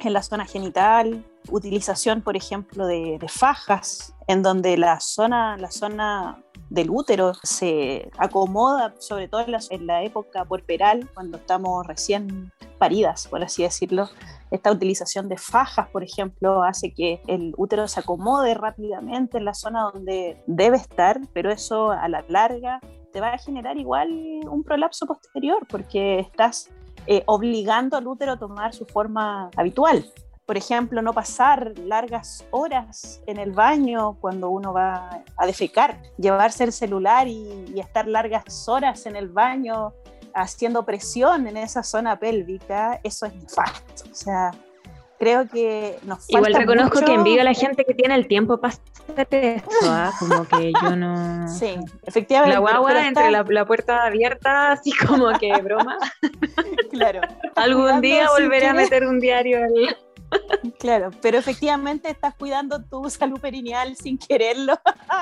en 0.00 0.12
la 0.12 0.22
zona 0.22 0.46
genital, 0.46 1.24
utilización, 1.50 2.22
por 2.22 2.36
ejemplo, 2.36 2.86
de, 2.86 3.18
fajas, 3.28 4.14
en 4.26 4.42
donde 4.42 4.76
la 4.76 5.00
zona, 5.00 5.56
la 5.56 5.70
zona 5.70 6.42
del 6.68 6.90
útero 6.90 7.32
se 7.42 8.10
acomoda, 8.18 8.94
sobre 8.98 9.28
todo 9.28 9.42
en 9.42 9.52
la, 9.52 9.60
en 9.70 9.86
la 9.86 10.02
época 10.02 10.44
puerperal, 10.44 11.08
cuando 11.14 11.38
estamos 11.38 11.86
recién 11.86 12.52
paridas, 12.80 13.28
por 13.28 13.44
así 13.44 13.62
decirlo. 13.62 14.08
Esta 14.50 14.72
utilización 14.72 15.28
de 15.28 15.36
fajas, 15.36 15.88
por 15.90 16.02
ejemplo, 16.02 16.64
hace 16.64 16.92
que 16.92 17.20
el 17.28 17.54
útero 17.58 17.86
se 17.86 18.00
acomode 18.00 18.54
rápidamente 18.54 19.38
en 19.38 19.44
la 19.44 19.54
zona 19.54 19.90
donde 19.92 20.42
debe 20.46 20.78
estar, 20.78 21.20
pero 21.34 21.52
eso 21.52 21.92
a 21.92 22.08
la 22.08 22.24
larga 22.28 22.80
te 23.12 23.20
va 23.20 23.34
a 23.34 23.38
generar 23.38 23.76
igual 23.76 24.08
un 24.48 24.64
prolapso 24.64 25.06
posterior 25.06 25.66
porque 25.68 26.20
estás 26.20 26.70
eh, 27.06 27.22
obligando 27.26 27.96
al 27.96 28.06
útero 28.06 28.32
a 28.32 28.38
tomar 28.38 28.72
su 28.72 28.86
forma 28.86 29.50
habitual. 29.56 30.04
Por 30.46 30.56
ejemplo, 30.56 31.02
no 31.02 31.12
pasar 31.12 31.78
largas 31.78 32.44
horas 32.50 33.22
en 33.26 33.36
el 33.36 33.52
baño 33.52 34.16
cuando 34.20 34.48
uno 34.48 34.72
va 34.72 35.22
a 35.36 35.46
defecar, 35.46 36.00
llevarse 36.16 36.64
el 36.64 36.72
celular 36.72 37.28
y, 37.28 37.66
y 37.74 37.78
estar 37.78 38.08
largas 38.08 38.68
horas 38.68 39.06
en 39.06 39.16
el 39.16 39.28
baño 39.28 39.92
haciendo 40.34 40.84
presión 40.84 41.46
en 41.46 41.56
esa 41.56 41.82
zona 41.82 42.18
pélvica, 42.18 43.00
eso 43.02 43.26
es 43.26 43.34
nefasto. 43.34 44.04
O 44.10 44.14
sea, 44.14 44.52
creo 45.20 45.46
que 45.46 45.98
nos 46.04 46.26
falta 46.26 46.48
Igual 46.48 46.54
reconozco 46.54 47.00
que 47.04 47.12
envidio 47.12 47.42
a 47.42 47.44
la 47.44 47.54
gente 47.54 47.84
que 47.84 47.94
tiene 47.94 48.14
el 48.14 48.26
tiempo 48.26 48.58
para 48.58 48.74
hacer 48.74 49.28
eso, 49.30 49.64
¿ah? 49.84 50.10
como 50.18 50.48
que 50.48 50.72
yo 50.82 50.96
no... 50.96 51.46
Sí, 51.58 51.76
efectivamente. 52.06 52.54
La 52.54 52.60
guagua 52.60 53.06
entre 53.06 53.30
la, 53.30 53.44
la, 53.46 53.64
puerta 53.66 54.04
abierta, 54.04 54.72
así 54.72 54.92
como 54.92 55.30
que 55.38 55.52
broma. 55.60 55.98
claro. 56.90 57.20
Algún 57.54 58.00
día 58.00 58.28
volveré 58.30 58.68
a 58.68 58.74
meter 58.74 59.06
un 59.06 59.20
diario 59.20 59.58
al... 59.58 59.96
Claro, 60.78 61.10
pero 61.20 61.38
efectivamente 61.38 62.08
estás 62.08 62.34
cuidando 62.34 62.82
tu 62.82 63.10
salud 63.10 63.40
perineal 63.40 63.96
sin 63.96 64.16
quererlo 64.16 64.74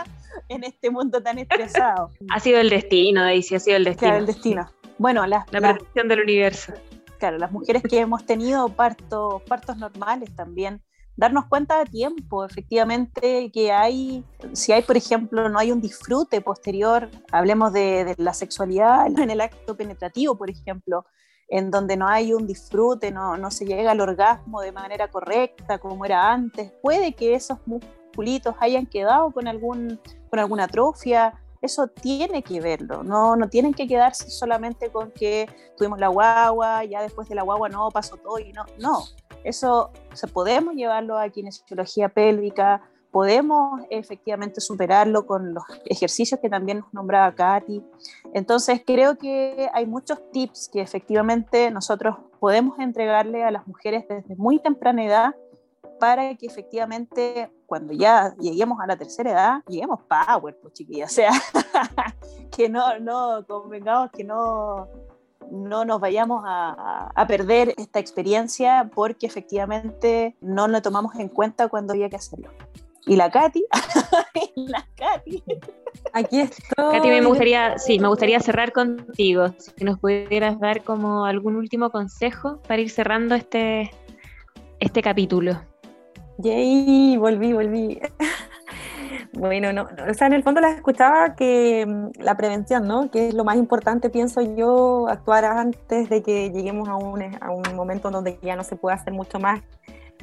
en 0.49 0.65
este 0.65 0.91
mundo 0.91 1.23
tan 1.23 1.39
estresado. 1.39 2.11
Ha 2.31 2.41
sido 2.41 2.61
el 2.61 2.71
destino, 2.71 3.23
Daisy, 3.23 3.57
ha 3.57 3.61
sido 3.61 3.77
el 3.79 3.85
destino. 3.85 4.11
Claro, 4.11 4.21
el 4.21 4.27
destino. 4.27 4.71
Bueno, 4.99 5.27
la, 5.27 5.47
la 5.51 5.61
protección 5.61 6.09
del 6.09 6.21
universo. 6.21 6.73
Claro, 7.19 7.39
las 7.39 7.51
mujeres 7.51 7.83
que 7.83 7.99
hemos 7.99 8.25
tenido 8.27 8.69
partos, 8.69 9.43
partos 9.43 9.77
normales 9.77 10.35
también, 10.37 10.83
darnos 11.17 11.47
cuenta 11.47 11.79
de 11.81 11.87
tiempo, 11.87 12.45
efectivamente, 12.45 13.51
que 13.53 13.73
hay, 13.73 14.25
si 14.53 14.73
hay, 14.73 14.83
por 14.83 14.97
ejemplo, 14.97 15.49
no 15.49 15.59
hay 15.59 15.73
un 15.73 15.81
disfrute 15.81 16.41
posterior, 16.41 17.09
hablemos 17.33 17.73
de, 17.73 18.05
de 18.05 18.15
la 18.19 18.33
sexualidad 18.35 19.07
en 19.19 19.31
el 19.31 19.41
acto 19.41 19.77
penetrativo, 19.77 20.37
por 20.37 20.49
ejemplo, 20.49 21.05
en 21.49 21.71
donde 21.71 21.97
no 21.97 22.07
hay 22.07 22.33
un 22.33 22.47
disfrute, 22.47 23.11
no, 23.11 23.37
no 23.37 23.51
se 23.51 23.65
llega 23.65 23.91
al 23.91 24.01
orgasmo 24.01 24.61
de 24.61 24.71
manera 24.71 25.09
correcta 25.09 25.79
como 25.79 26.05
era 26.05 26.31
antes, 26.31 26.73
puede 26.83 27.15
que 27.15 27.35
esos 27.35 27.59
musculitos 27.67 28.55
hayan 28.61 28.87
quedado 28.87 29.31
con, 29.31 29.49
algún, 29.49 29.99
con 30.29 30.39
alguna 30.39 30.65
atrofia, 30.65 31.35
eso 31.61 31.89
tiene 31.89 32.43
que 32.43 32.61
verlo, 32.61 33.03
no, 33.03 33.37
no 33.37 33.49
tienen 33.49 33.75
que 33.75 33.87
quedarse 33.87 34.31
solamente 34.31 34.91
con 34.91 35.11
que 35.11 35.49
tuvimos 35.77 35.99
la 35.99 36.09
guagua, 36.09 36.85
ya 36.85 37.03
después 37.03 37.29
de 37.29 37.35
la 37.35 37.43
guagua 37.43 37.69
no 37.69 37.89
pasó 37.91 38.17
todo 38.17 38.39
y 38.39 38.53
no, 38.53 38.65
no, 38.79 39.05
eso 39.45 39.91
se 40.13 40.27
podemos 40.27 40.75
llevarlo 40.75 41.19
a 41.19 41.29
kinesiología 41.29 42.09
pélvica, 42.09 42.83
podemos 43.11 43.81
efectivamente 43.91 44.61
superarlo 44.61 45.27
con 45.27 45.55
los 45.55 45.65
ejercicios 45.87 46.41
que 46.41 46.51
también 46.51 46.81
nos 46.81 46.93
nombraba 46.93 47.35
Katy. 47.35 47.83
Entonces 48.35 48.83
creo 48.87 49.17
que 49.17 49.71
hay 49.73 49.87
muchos 49.87 50.19
tips 50.31 50.69
que 50.69 50.81
efectivamente 50.81 51.71
nosotros 51.71 52.17
podemos 52.39 52.79
entregarle 52.79 53.45
a 53.45 53.51
las 53.51 53.67
mujeres 53.67 54.07
desde 54.09 54.37
muy 54.37 54.59
temprana 54.59 55.05
edad 55.05 55.35
para 55.99 56.35
que 56.37 56.47
efectivamente 56.47 57.51
cuando 57.69 57.93
ya 57.93 58.35
lleguemos 58.41 58.81
a 58.81 58.87
la 58.87 58.97
tercera 58.97 59.31
edad, 59.31 59.63
lleguemos 59.69 60.01
power, 60.09 60.57
pues 60.63 60.73
chiquillas, 60.73 61.13
o 61.13 61.15
sea, 61.15 61.31
que 62.57 62.71
no, 62.71 62.99
no, 62.99 63.45
convengamos 63.47 64.11
que 64.11 64.25
no, 64.25 64.89
no 65.51 65.85
nos 65.85 66.01
vayamos 66.01 66.45
a, 66.47 67.11
a, 67.15 67.27
perder 67.27 67.75
esta 67.77 67.99
experiencia 67.99 68.91
porque 68.95 69.27
efectivamente 69.27 70.35
no 70.41 70.67
lo 70.67 70.81
tomamos 70.81 71.15
en 71.17 71.29
cuenta 71.29 71.69
cuando 71.69 71.93
había 71.93 72.09
que 72.09 72.17
hacerlo. 72.17 72.49
Y 73.05 73.17
la 73.17 73.31
Katy, 73.31 73.67
la 74.57 74.87
Katy. 74.97 75.45
Aquí 76.15 76.41
estoy. 76.41 76.93
Katy, 76.93 77.09
me 77.09 77.25
gustaría, 77.27 77.77
sí, 77.77 77.99
me 77.99 78.09
gustaría 78.09 78.41
cerrar 78.41 78.73
contigo. 78.73 79.49
Si 79.59 79.85
nos 79.85 79.99
pudieras 79.99 80.59
dar 80.59 80.83
como 80.85 81.27
algún 81.27 81.57
último 81.57 81.91
consejo 81.91 82.63
para 82.67 82.81
ir 82.81 82.89
cerrando 82.89 83.35
este, 83.35 83.91
este 84.81 85.03
capítulo. 85.03 85.61
Yay, 86.39 87.17
volví, 87.17 87.53
volví. 87.53 88.01
Bueno, 89.33 89.73
no, 89.73 89.87
o 90.09 90.15
sea, 90.15 90.27
en 90.27 90.33
el 90.33 90.43
fondo 90.43 90.61
las 90.61 90.75
escuchaba 90.75 91.37
que 91.37 91.85
mm, 91.87 92.23
la 92.23 92.37
prevención, 92.37 92.89
¿no? 92.89 93.11
Que 93.11 93.29
es 93.29 93.35
lo 93.35 93.45
más 93.45 93.57
importante, 93.57 94.11
pienso 94.11 94.41
yo, 94.41 95.07
actuar 95.09 95.45
antes 95.45 96.09
de 96.09 96.23
que 96.23 96.51
lleguemos 96.51 96.89
a 96.89 96.97
un, 96.97 97.23
a 97.41 97.51
un 97.51 97.77
momento 97.77 98.11
donde 98.11 98.39
ya 98.43 98.57
no 98.57 98.65
se 98.65 98.75
puede 98.75 98.97
hacer 98.97 99.13
mucho 99.13 99.39
más. 99.39 99.61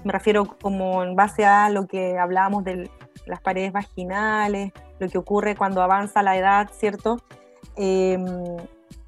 Me 0.04 0.12
refiero 0.12 0.46
como 0.46 1.04
en 1.04 1.16
base 1.16 1.46
a 1.46 1.70
lo 1.70 1.88
que 1.88 2.18
hablábamos 2.18 2.64
de 2.66 2.90
las 3.26 3.42
paredes 3.42 3.72
vaginales, 3.72 4.74
lo 5.00 5.08
que 5.08 5.18
ocurre 5.18 5.56
cuando 5.56 5.82
avanza 5.82 6.22
la 6.22 6.36
edad, 6.36 6.70
¿cierto? 6.74 7.18
Eh, 7.78 8.18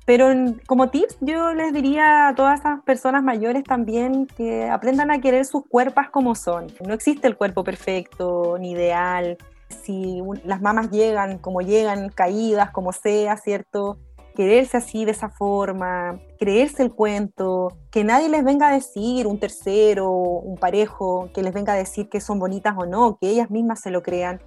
pero 0.07 0.29
como 0.67 0.89
tips, 0.89 1.17
yo 1.19 1.53
les 1.53 1.73
diría 1.73 2.29
a 2.29 2.33
todas 2.33 2.61
esas 2.61 2.81
personas 2.83 3.23
mayores 3.23 3.65
también 3.65 4.25
que 4.25 4.69
aprendan 4.69 5.11
a 5.11 5.19
querer 5.19 5.43
sus 5.43 5.67
cuerpos 5.67 6.05
como 6.13 6.33
son. 6.33 6.67
No 6.87 6.93
existe 6.93 7.27
el 7.27 7.35
cuerpo 7.35 7.65
perfecto 7.65 8.55
ni 8.57 8.71
ideal. 8.71 9.37
Si 9.67 10.21
las 10.45 10.61
mamás 10.61 10.91
llegan 10.91 11.39
como 11.39 11.59
llegan, 11.59 12.07
caídas, 12.07 12.71
como 12.71 12.93
sea, 12.93 13.35
¿cierto? 13.35 13.97
Quererse 14.33 14.77
así, 14.77 15.03
de 15.03 15.11
esa 15.11 15.27
forma, 15.27 16.21
creerse 16.39 16.83
el 16.83 16.93
cuento, 16.93 17.77
que 17.91 18.05
nadie 18.05 18.29
les 18.29 18.45
venga 18.45 18.69
a 18.69 18.73
decir, 18.73 19.27
un 19.27 19.41
tercero, 19.41 20.09
un 20.09 20.55
parejo, 20.55 21.29
que 21.33 21.43
les 21.43 21.53
venga 21.53 21.73
a 21.73 21.75
decir 21.75 22.07
que 22.07 22.21
son 22.21 22.39
bonitas 22.39 22.75
o 22.77 22.85
no, 22.85 23.17
que 23.19 23.27
ellas 23.27 23.51
mismas 23.51 23.81
se 23.81 23.91
lo 23.91 24.03
crean 24.03 24.39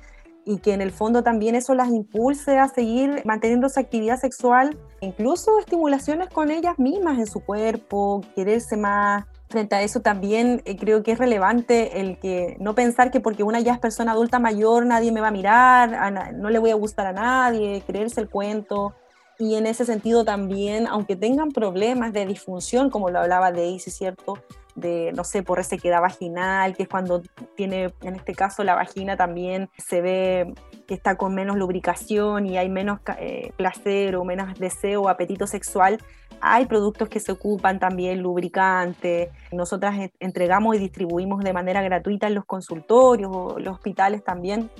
y 0.50 0.58
que 0.58 0.72
en 0.72 0.80
el 0.80 0.90
fondo 0.90 1.22
también 1.22 1.54
eso 1.54 1.76
las 1.76 1.90
impulse 1.90 2.58
a 2.58 2.66
seguir 2.66 3.22
manteniendo 3.24 3.68
su 3.68 3.78
actividad 3.78 4.18
sexual, 4.18 4.76
incluso 5.00 5.60
estimulaciones 5.60 6.28
con 6.28 6.50
ellas 6.50 6.76
mismas 6.76 7.20
en 7.20 7.28
su 7.28 7.38
cuerpo, 7.38 8.22
quererse 8.34 8.76
más. 8.76 9.26
Frente 9.48 9.76
a 9.76 9.82
eso 9.82 10.00
también 10.00 10.60
eh, 10.64 10.76
creo 10.76 11.04
que 11.04 11.12
es 11.12 11.18
relevante 11.18 12.00
el 12.00 12.18
que 12.18 12.56
no 12.58 12.74
pensar 12.74 13.12
que 13.12 13.20
porque 13.20 13.44
una 13.44 13.60
ya 13.60 13.74
es 13.74 13.78
persona 13.78 14.10
adulta 14.10 14.40
mayor 14.40 14.86
nadie 14.86 15.12
me 15.12 15.20
va 15.20 15.28
a 15.28 15.32
mirar, 15.32 16.34
no 16.34 16.50
le 16.50 16.58
voy 16.58 16.70
a 16.70 16.74
gustar 16.74 17.06
a 17.06 17.12
nadie, 17.12 17.84
creerse 17.86 18.20
el 18.20 18.28
cuento. 18.28 18.92
Y 19.38 19.54
en 19.54 19.66
ese 19.66 19.84
sentido 19.84 20.24
también, 20.24 20.88
aunque 20.88 21.14
tengan 21.14 21.52
problemas 21.52 22.12
de 22.12 22.26
disfunción, 22.26 22.90
como 22.90 23.08
lo 23.08 23.20
hablaba 23.20 23.52
Daisy, 23.52 23.92
¿cierto? 23.92 24.34
De, 24.74 25.12
no 25.14 25.24
sé, 25.24 25.42
por 25.42 25.58
resequedad 25.58 26.00
vaginal, 26.00 26.76
que 26.76 26.84
es 26.84 26.88
cuando 26.88 27.22
tiene, 27.56 27.92
en 28.02 28.16
este 28.16 28.34
caso, 28.34 28.64
la 28.64 28.74
vagina 28.74 29.16
también 29.16 29.68
se 29.78 30.00
ve 30.00 30.54
que 30.86 30.94
está 30.94 31.16
con 31.16 31.34
menos 31.34 31.56
lubricación 31.56 32.46
y 32.46 32.58
hay 32.58 32.68
menos 32.68 33.00
eh, 33.18 33.52
placer 33.56 34.16
o 34.16 34.24
menos 34.24 34.58
deseo 34.58 35.02
o 35.02 35.08
apetito 35.08 35.46
sexual, 35.46 35.98
hay 36.40 36.66
productos 36.66 37.08
que 37.08 37.20
se 37.20 37.32
ocupan 37.32 37.78
también, 37.78 38.22
lubricantes. 38.22 39.28
Nosotras 39.52 40.10
entregamos 40.18 40.74
y 40.76 40.78
distribuimos 40.78 41.44
de 41.44 41.52
manera 41.52 41.82
gratuita 41.82 42.26
en 42.28 42.34
los 42.34 42.46
consultorios 42.46 43.30
o 43.32 43.58
los 43.58 43.74
hospitales 43.74 44.24
también 44.24 44.70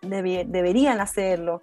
deberían 0.00 1.00
hacerlo 1.00 1.60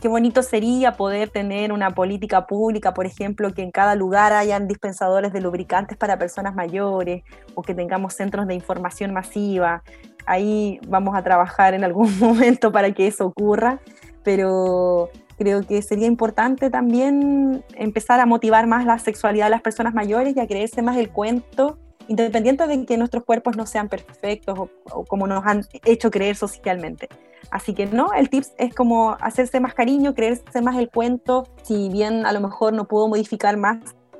qué 0.00 0.08
bonito 0.08 0.42
sería 0.42 0.92
poder 0.92 1.28
tener 1.28 1.72
una 1.72 1.90
política 1.90 2.46
pública, 2.46 2.94
por 2.94 3.06
ejemplo, 3.06 3.52
que 3.52 3.62
en 3.62 3.70
cada 3.70 3.94
lugar 3.94 4.32
hayan 4.32 4.66
dispensadores 4.66 5.32
de 5.32 5.40
lubricantes 5.40 5.96
para 5.96 6.18
personas 6.18 6.54
mayores 6.54 7.22
o 7.54 7.62
que 7.62 7.74
tengamos 7.74 8.14
centros 8.14 8.46
de 8.46 8.54
información 8.54 9.12
masiva. 9.12 9.82
Ahí 10.26 10.80
vamos 10.88 11.16
a 11.16 11.22
trabajar 11.22 11.74
en 11.74 11.84
algún 11.84 12.18
momento 12.20 12.72
para 12.72 12.92
que 12.92 13.06
eso 13.06 13.26
ocurra, 13.26 13.80
pero 14.24 15.10
creo 15.36 15.66
que 15.66 15.82
sería 15.82 16.06
importante 16.06 16.70
también 16.70 17.64
empezar 17.74 18.20
a 18.20 18.26
motivar 18.26 18.66
más 18.66 18.84
la 18.86 18.98
sexualidad 18.98 19.46
de 19.46 19.50
las 19.50 19.62
personas 19.62 19.94
mayores 19.94 20.34
y 20.36 20.40
a 20.40 20.46
creerse 20.46 20.82
más 20.82 20.96
el 20.96 21.10
cuento 21.10 21.78
independiente 22.08 22.66
de 22.66 22.84
que 22.84 22.96
nuestros 22.96 23.24
cuerpos 23.24 23.56
no 23.56 23.66
sean 23.66 23.88
perfectos 23.88 24.58
o, 24.58 25.04
como 25.04 25.26
nos 25.26 25.44
han 25.46 25.64
hecho 25.84 26.10
creer 26.10 26.36
socialmente. 26.36 27.08
Así 27.50 27.74
que 27.74 27.86
no, 27.86 28.12
el 28.12 28.28
tips 28.28 28.52
es 28.58 28.74
como 28.74 29.16
hacerse 29.20 29.60
más 29.60 29.74
cariño, 29.74 30.14
creerse 30.14 30.60
más 30.60 30.76
el 30.76 30.90
cuento, 30.90 31.46
si 31.62 31.88
bien 31.88 32.26
a 32.26 32.32
lo 32.32 32.40
mejor 32.40 32.72
no 32.72 32.86
puedo 32.86 33.08
modificar 33.08 33.56
más 33.56 33.78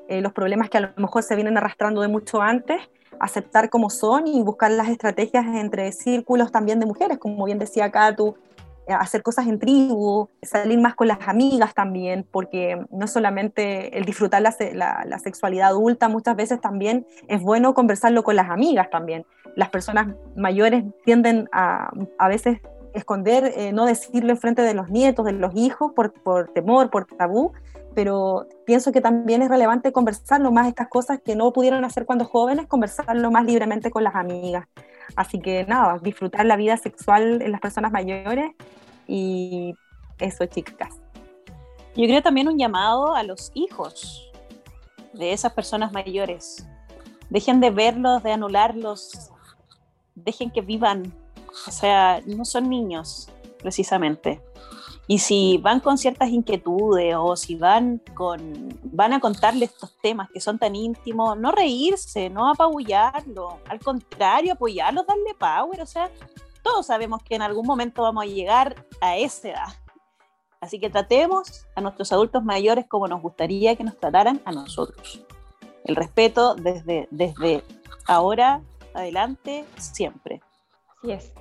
eh, 0.08 0.20
los 0.20 0.32
problemas 0.32 0.70
que 0.70 0.78
a 0.78 0.80
lo 0.80 0.88
mejor 0.96 1.22
se 1.22 1.36
vienen 1.36 1.56
arrastrando 1.56 2.00
de 2.00 2.08
mucho 2.08 2.42
antes, 2.42 2.80
aceptar 3.20 3.70
como 3.70 3.90
son 3.90 4.26
y 4.26 4.42
buscar 4.42 4.70
las 4.72 4.88
estrategias 4.88 5.46
entre 5.46 5.92
círculos 5.92 6.50
también 6.50 6.80
de 6.80 6.86
mujeres, 6.86 7.18
como 7.18 7.44
bien 7.44 7.58
decía 7.58 7.90
Katu, 7.90 8.34
eh, 8.34 8.49
hacer 8.96 9.22
cosas 9.22 9.46
en 9.46 9.58
tribu, 9.58 10.28
salir 10.42 10.78
más 10.80 10.94
con 10.94 11.08
las 11.08 11.18
amigas 11.26 11.74
también, 11.74 12.26
porque 12.30 12.84
no 12.90 13.06
solamente 13.06 13.96
el 13.96 14.04
disfrutar 14.04 14.42
la, 14.42 14.54
la, 14.74 15.04
la, 15.06 15.18
sexualidad 15.18 15.68
adulta, 15.68 16.08
muchas 16.08 16.36
veces 16.36 16.60
también 16.60 17.06
es 17.28 17.40
bueno 17.42 17.74
conversarlo 17.74 18.22
con 18.22 18.36
las 18.36 18.50
amigas 18.50 18.90
también. 18.90 19.24
Las 19.56 19.68
personas 19.68 20.14
mayores 20.36 20.84
tienden 21.04 21.48
a 21.52 21.90
a 22.18 22.28
veces 22.28 22.60
esconder, 22.94 23.52
eh, 23.56 23.72
no 23.72 23.86
decirlo 23.86 24.30
en 24.30 24.38
frente 24.38 24.62
de 24.62 24.74
los 24.74 24.90
nietos, 24.90 25.24
de 25.24 25.32
los 25.32 25.54
hijos, 25.54 25.92
por, 25.92 26.12
por 26.12 26.48
temor, 26.52 26.90
por 26.90 27.06
tabú, 27.06 27.52
pero 27.94 28.46
pienso 28.66 28.92
que 28.92 29.00
también 29.00 29.42
es 29.42 29.48
relevante 29.48 29.92
conversarlo 29.92 30.50
más 30.52 30.68
estas 30.68 30.88
cosas 30.88 31.20
que 31.24 31.36
no 31.36 31.52
pudieron 31.52 31.84
hacer 31.84 32.04
cuando 32.04 32.24
jóvenes, 32.24 32.66
conversarlo 32.66 33.30
más 33.30 33.44
libremente 33.44 33.90
con 33.90 34.04
las 34.04 34.14
amigas. 34.14 34.66
Así 35.16 35.40
que 35.40 35.64
nada, 35.66 35.98
disfrutar 36.02 36.46
la 36.46 36.56
vida 36.56 36.76
sexual 36.76 37.42
en 37.42 37.52
las 37.52 37.60
personas 37.60 37.90
mayores 37.90 38.52
y 39.10 39.74
eso, 40.20 40.46
chicas. 40.46 41.00
Yo 41.96 42.04
creo 42.04 42.22
también 42.22 42.46
un 42.46 42.56
llamado 42.56 43.12
a 43.12 43.24
los 43.24 43.50
hijos 43.54 44.30
de 45.12 45.32
esas 45.32 45.52
personas 45.52 45.90
mayores. 45.92 46.64
Dejen 47.28 47.60
de 47.60 47.70
verlos, 47.70 48.22
de 48.22 48.32
anularlos, 48.32 49.32
dejen 50.14 50.52
que 50.52 50.60
vivan. 50.60 51.12
O 51.66 51.72
sea, 51.72 52.22
no 52.24 52.44
son 52.44 52.70
niños, 52.70 53.28
precisamente. 53.58 54.40
Y 55.08 55.18
si 55.18 55.58
van 55.58 55.80
con 55.80 55.98
ciertas 55.98 56.28
inquietudes 56.28 57.16
o 57.18 57.34
si 57.34 57.56
van, 57.56 58.00
con, 58.14 58.78
van 58.84 59.12
a 59.12 59.18
contarle 59.18 59.64
estos 59.64 59.92
temas 60.00 60.30
que 60.30 60.40
son 60.40 60.56
tan 60.56 60.76
íntimos, 60.76 61.36
no 61.36 61.50
reírse, 61.50 62.30
no 62.30 62.48
apabullarlo, 62.48 63.58
al 63.68 63.80
contrario, 63.80 64.52
apoyarlos, 64.52 65.04
darle 65.04 65.34
power. 65.36 65.82
O 65.82 65.86
sea, 65.86 66.08
todos 66.62 66.86
sabemos 66.86 67.22
que 67.22 67.34
en 67.34 67.42
algún 67.42 67.66
momento 67.66 68.02
vamos 68.02 68.24
a 68.24 68.26
llegar 68.26 68.86
a 69.00 69.16
esa 69.16 69.48
edad. 69.48 69.68
Así 70.60 70.78
que 70.78 70.90
tratemos 70.90 71.66
a 71.74 71.80
nuestros 71.80 72.12
adultos 72.12 72.44
mayores 72.44 72.86
como 72.86 73.08
nos 73.08 73.22
gustaría 73.22 73.76
que 73.76 73.84
nos 73.84 73.98
trataran 73.98 74.40
a 74.44 74.52
nosotros. 74.52 75.24
El 75.84 75.96
respeto 75.96 76.54
desde, 76.54 77.08
desde 77.10 77.64
ahora 78.06 78.60
adelante, 78.94 79.64
siempre. 79.76 80.40
Así 80.98 81.12
es. 81.12 81.32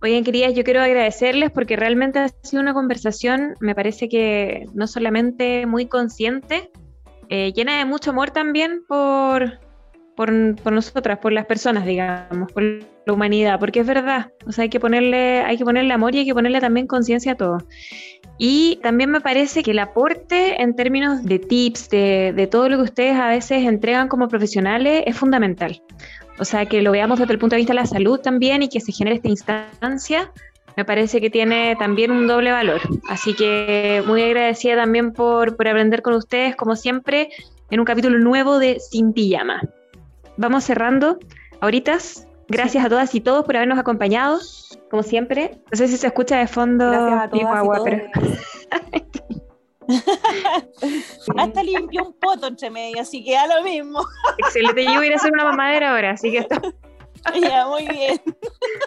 Oigan, 0.00 0.24
queridas, 0.24 0.54
yo 0.54 0.64
quiero 0.64 0.82
agradecerles 0.82 1.50
porque 1.50 1.76
realmente 1.76 2.18
ha 2.18 2.28
sido 2.28 2.62
una 2.62 2.74
conversación, 2.74 3.54
me 3.60 3.74
parece 3.74 4.08
que 4.08 4.66
no 4.74 4.86
solamente 4.86 5.66
muy 5.66 5.86
consciente, 5.86 6.70
eh, 7.30 7.52
llena 7.54 7.78
de 7.78 7.86
mucho 7.86 8.10
amor 8.10 8.30
también 8.30 8.84
por, 8.86 9.60
por, 10.16 10.32
nosotras, 10.32 11.18
por 11.18 11.32
las 11.32 11.46
personas, 11.46 11.84
digamos, 11.84 12.52
por 12.52 12.62
la 12.62 13.12
humanidad, 13.12 13.58
porque 13.58 13.80
es 13.80 13.86
verdad, 13.86 14.30
o 14.46 14.52
sea, 14.52 14.62
hay 14.62 14.68
que 14.68 14.80
ponerle, 14.80 15.40
hay 15.40 15.56
que 15.56 15.64
ponerle 15.64 15.92
amor 15.92 16.14
y 16.14 16.18
hay 16.18 16.24
que 16.24 16.34
ponerle 16.34 16.60
también 16.60 16.86
conciencia 16.86 17.32
a 17.32 17.36
todo. 17.36 17.58
Y 18.38 18.80
también 18.82 19.10
me 19.10 19.20
parece 19.20 19.62
que 19.62 19.72
el 19.72 19.78
aporte 19.78 20.60
en 20.60 20.74
términos 20.74 21.24
de 21.24 21.38
tips, 21.38 21.88
de, 21.90 22.32
de 22.34 22.46
todo 22.46 22.68
lo 22.68 22.76
que 22.78 22.82
ustedes 22.84 23.16
a 23.16 23.28
veces 23.28 23.64
entregan 23.64 24.08
como 24.08 24.28
profesionales, 24.28 25.04
es 25.06 25.16
fundamental. 25.16 25.80
O 26.38 26.44
sea, 26.44 26.66
que 26.66 26.82
lo 26.82 26.90
veamos 26.90 27.18
desde 27.18 27.32
el 27.32 27.38
punto 27.38 27.54
de 27.54 27.58
vista 27.58 27.72
de 27.72 27.80
la 27.80 27.86
salud 27.86 28.18
también 28.18 28.62
y 28.62 28.68
que 28.68 28.80
se 28.80 28.92
genere 28.92 29.16
esta 29.16 29.28
instancia, 29.28 30.32
me 30.76 30.84
parece 30.84 31.20
que 31.20 31.30
tiene 31.30 31.76
también 31.76 32.10
un 32.10 32.26
doble 32.26 32.50
valor. 32.50 32.80
Así 33.08 33.34
que 33.34 34.02
muy 34.06 34.22
agradecida 34.22 34.76
también 34.76 35.12
por, 35.12 35.56
por 35.56 35.68
aprender 35.68 36.02
con 36.02 36.14
ustedes, 36.14 36.56
como 36.56 36.74
siempre, 36.74 37.28
en 37.70 37.78
un 37.80 37.86
capítulo 37.86 38.18
nuevo 38.18 38.58
de 38.58 38.80
Sin 38.80 39.12
Pijama. 39.12 39.62
Vamos 40.36 40.64
cerrando. 40.64 41.18
Ahorita, 41.60 41.98
gracias 42.48 42.84
a 42.84 42.88
todas 42.88 43.14
y 43.14 43.20
todos 43.20 43.44
por 43.44 43.56
habernos 43.56 43.78
acompañado, 43.78 44.40
como 44.90 45.02
siempre. 45.02 45.62
No 45.70 45.76
sé 45.76 45.88
si 45.88 45.96
se 45.96 46.08
escucha 46.08 46.38
de 46.38 46.46
fondo. 46.46 46.90
Gracias 46.90 47.22
a 47.22 47.28
todas 47.30 47.64
y 47.64 47.68
todos. 47.68 48.38
Hasta 51.36 51.62
limpió 51.62 52.04
un 52.04 52.12
poto 52.14 52.46
entre 52.46 52.70
medio, 52.70 53.02
así 53.02 53.22
que 53.22 53.34
da 53.34 53.46
lo 53.46 53.62
mismo. 53.62 54.00
Excelente, 54.38 54.84
yo 54.84 54.94
voy 54.94 55.04
a 55.04 55.06
ir 55.08 55.12
a 55.12 55.16
hacer 55.16 55.32
una 55.32 55.44
mamadera 55.44 55.90
ahora, 55.92 56.12
así 56.12 56.30
que 56.30 56.38
esto. 56.38 56.60
Ya, 57.40 57.66
muy 57.66 57.88
bien. 57.88 58.20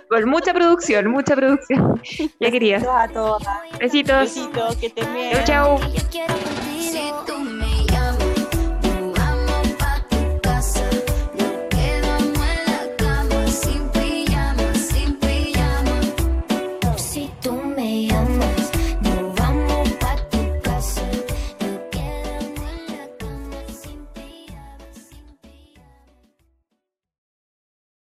Con 0.10 0.30
mucha 0.30 0.54
producción, 0.54 1.10
mucha 1.10 1.36
producción. 1.36 2.00
Ya 2.40 2.52
quería. 2.52 2.78
Besitos 2.78 2.96
a 2.96 3.08
todas. 3.08 3.48
Besitos. 3.80 4.20
Besitos, 4.20 4.76
que 4.76 4.90
te 4.92 5.04
bien. 5.08 5.44
Chau, 5.44 5.80
chau. 5.80 7.47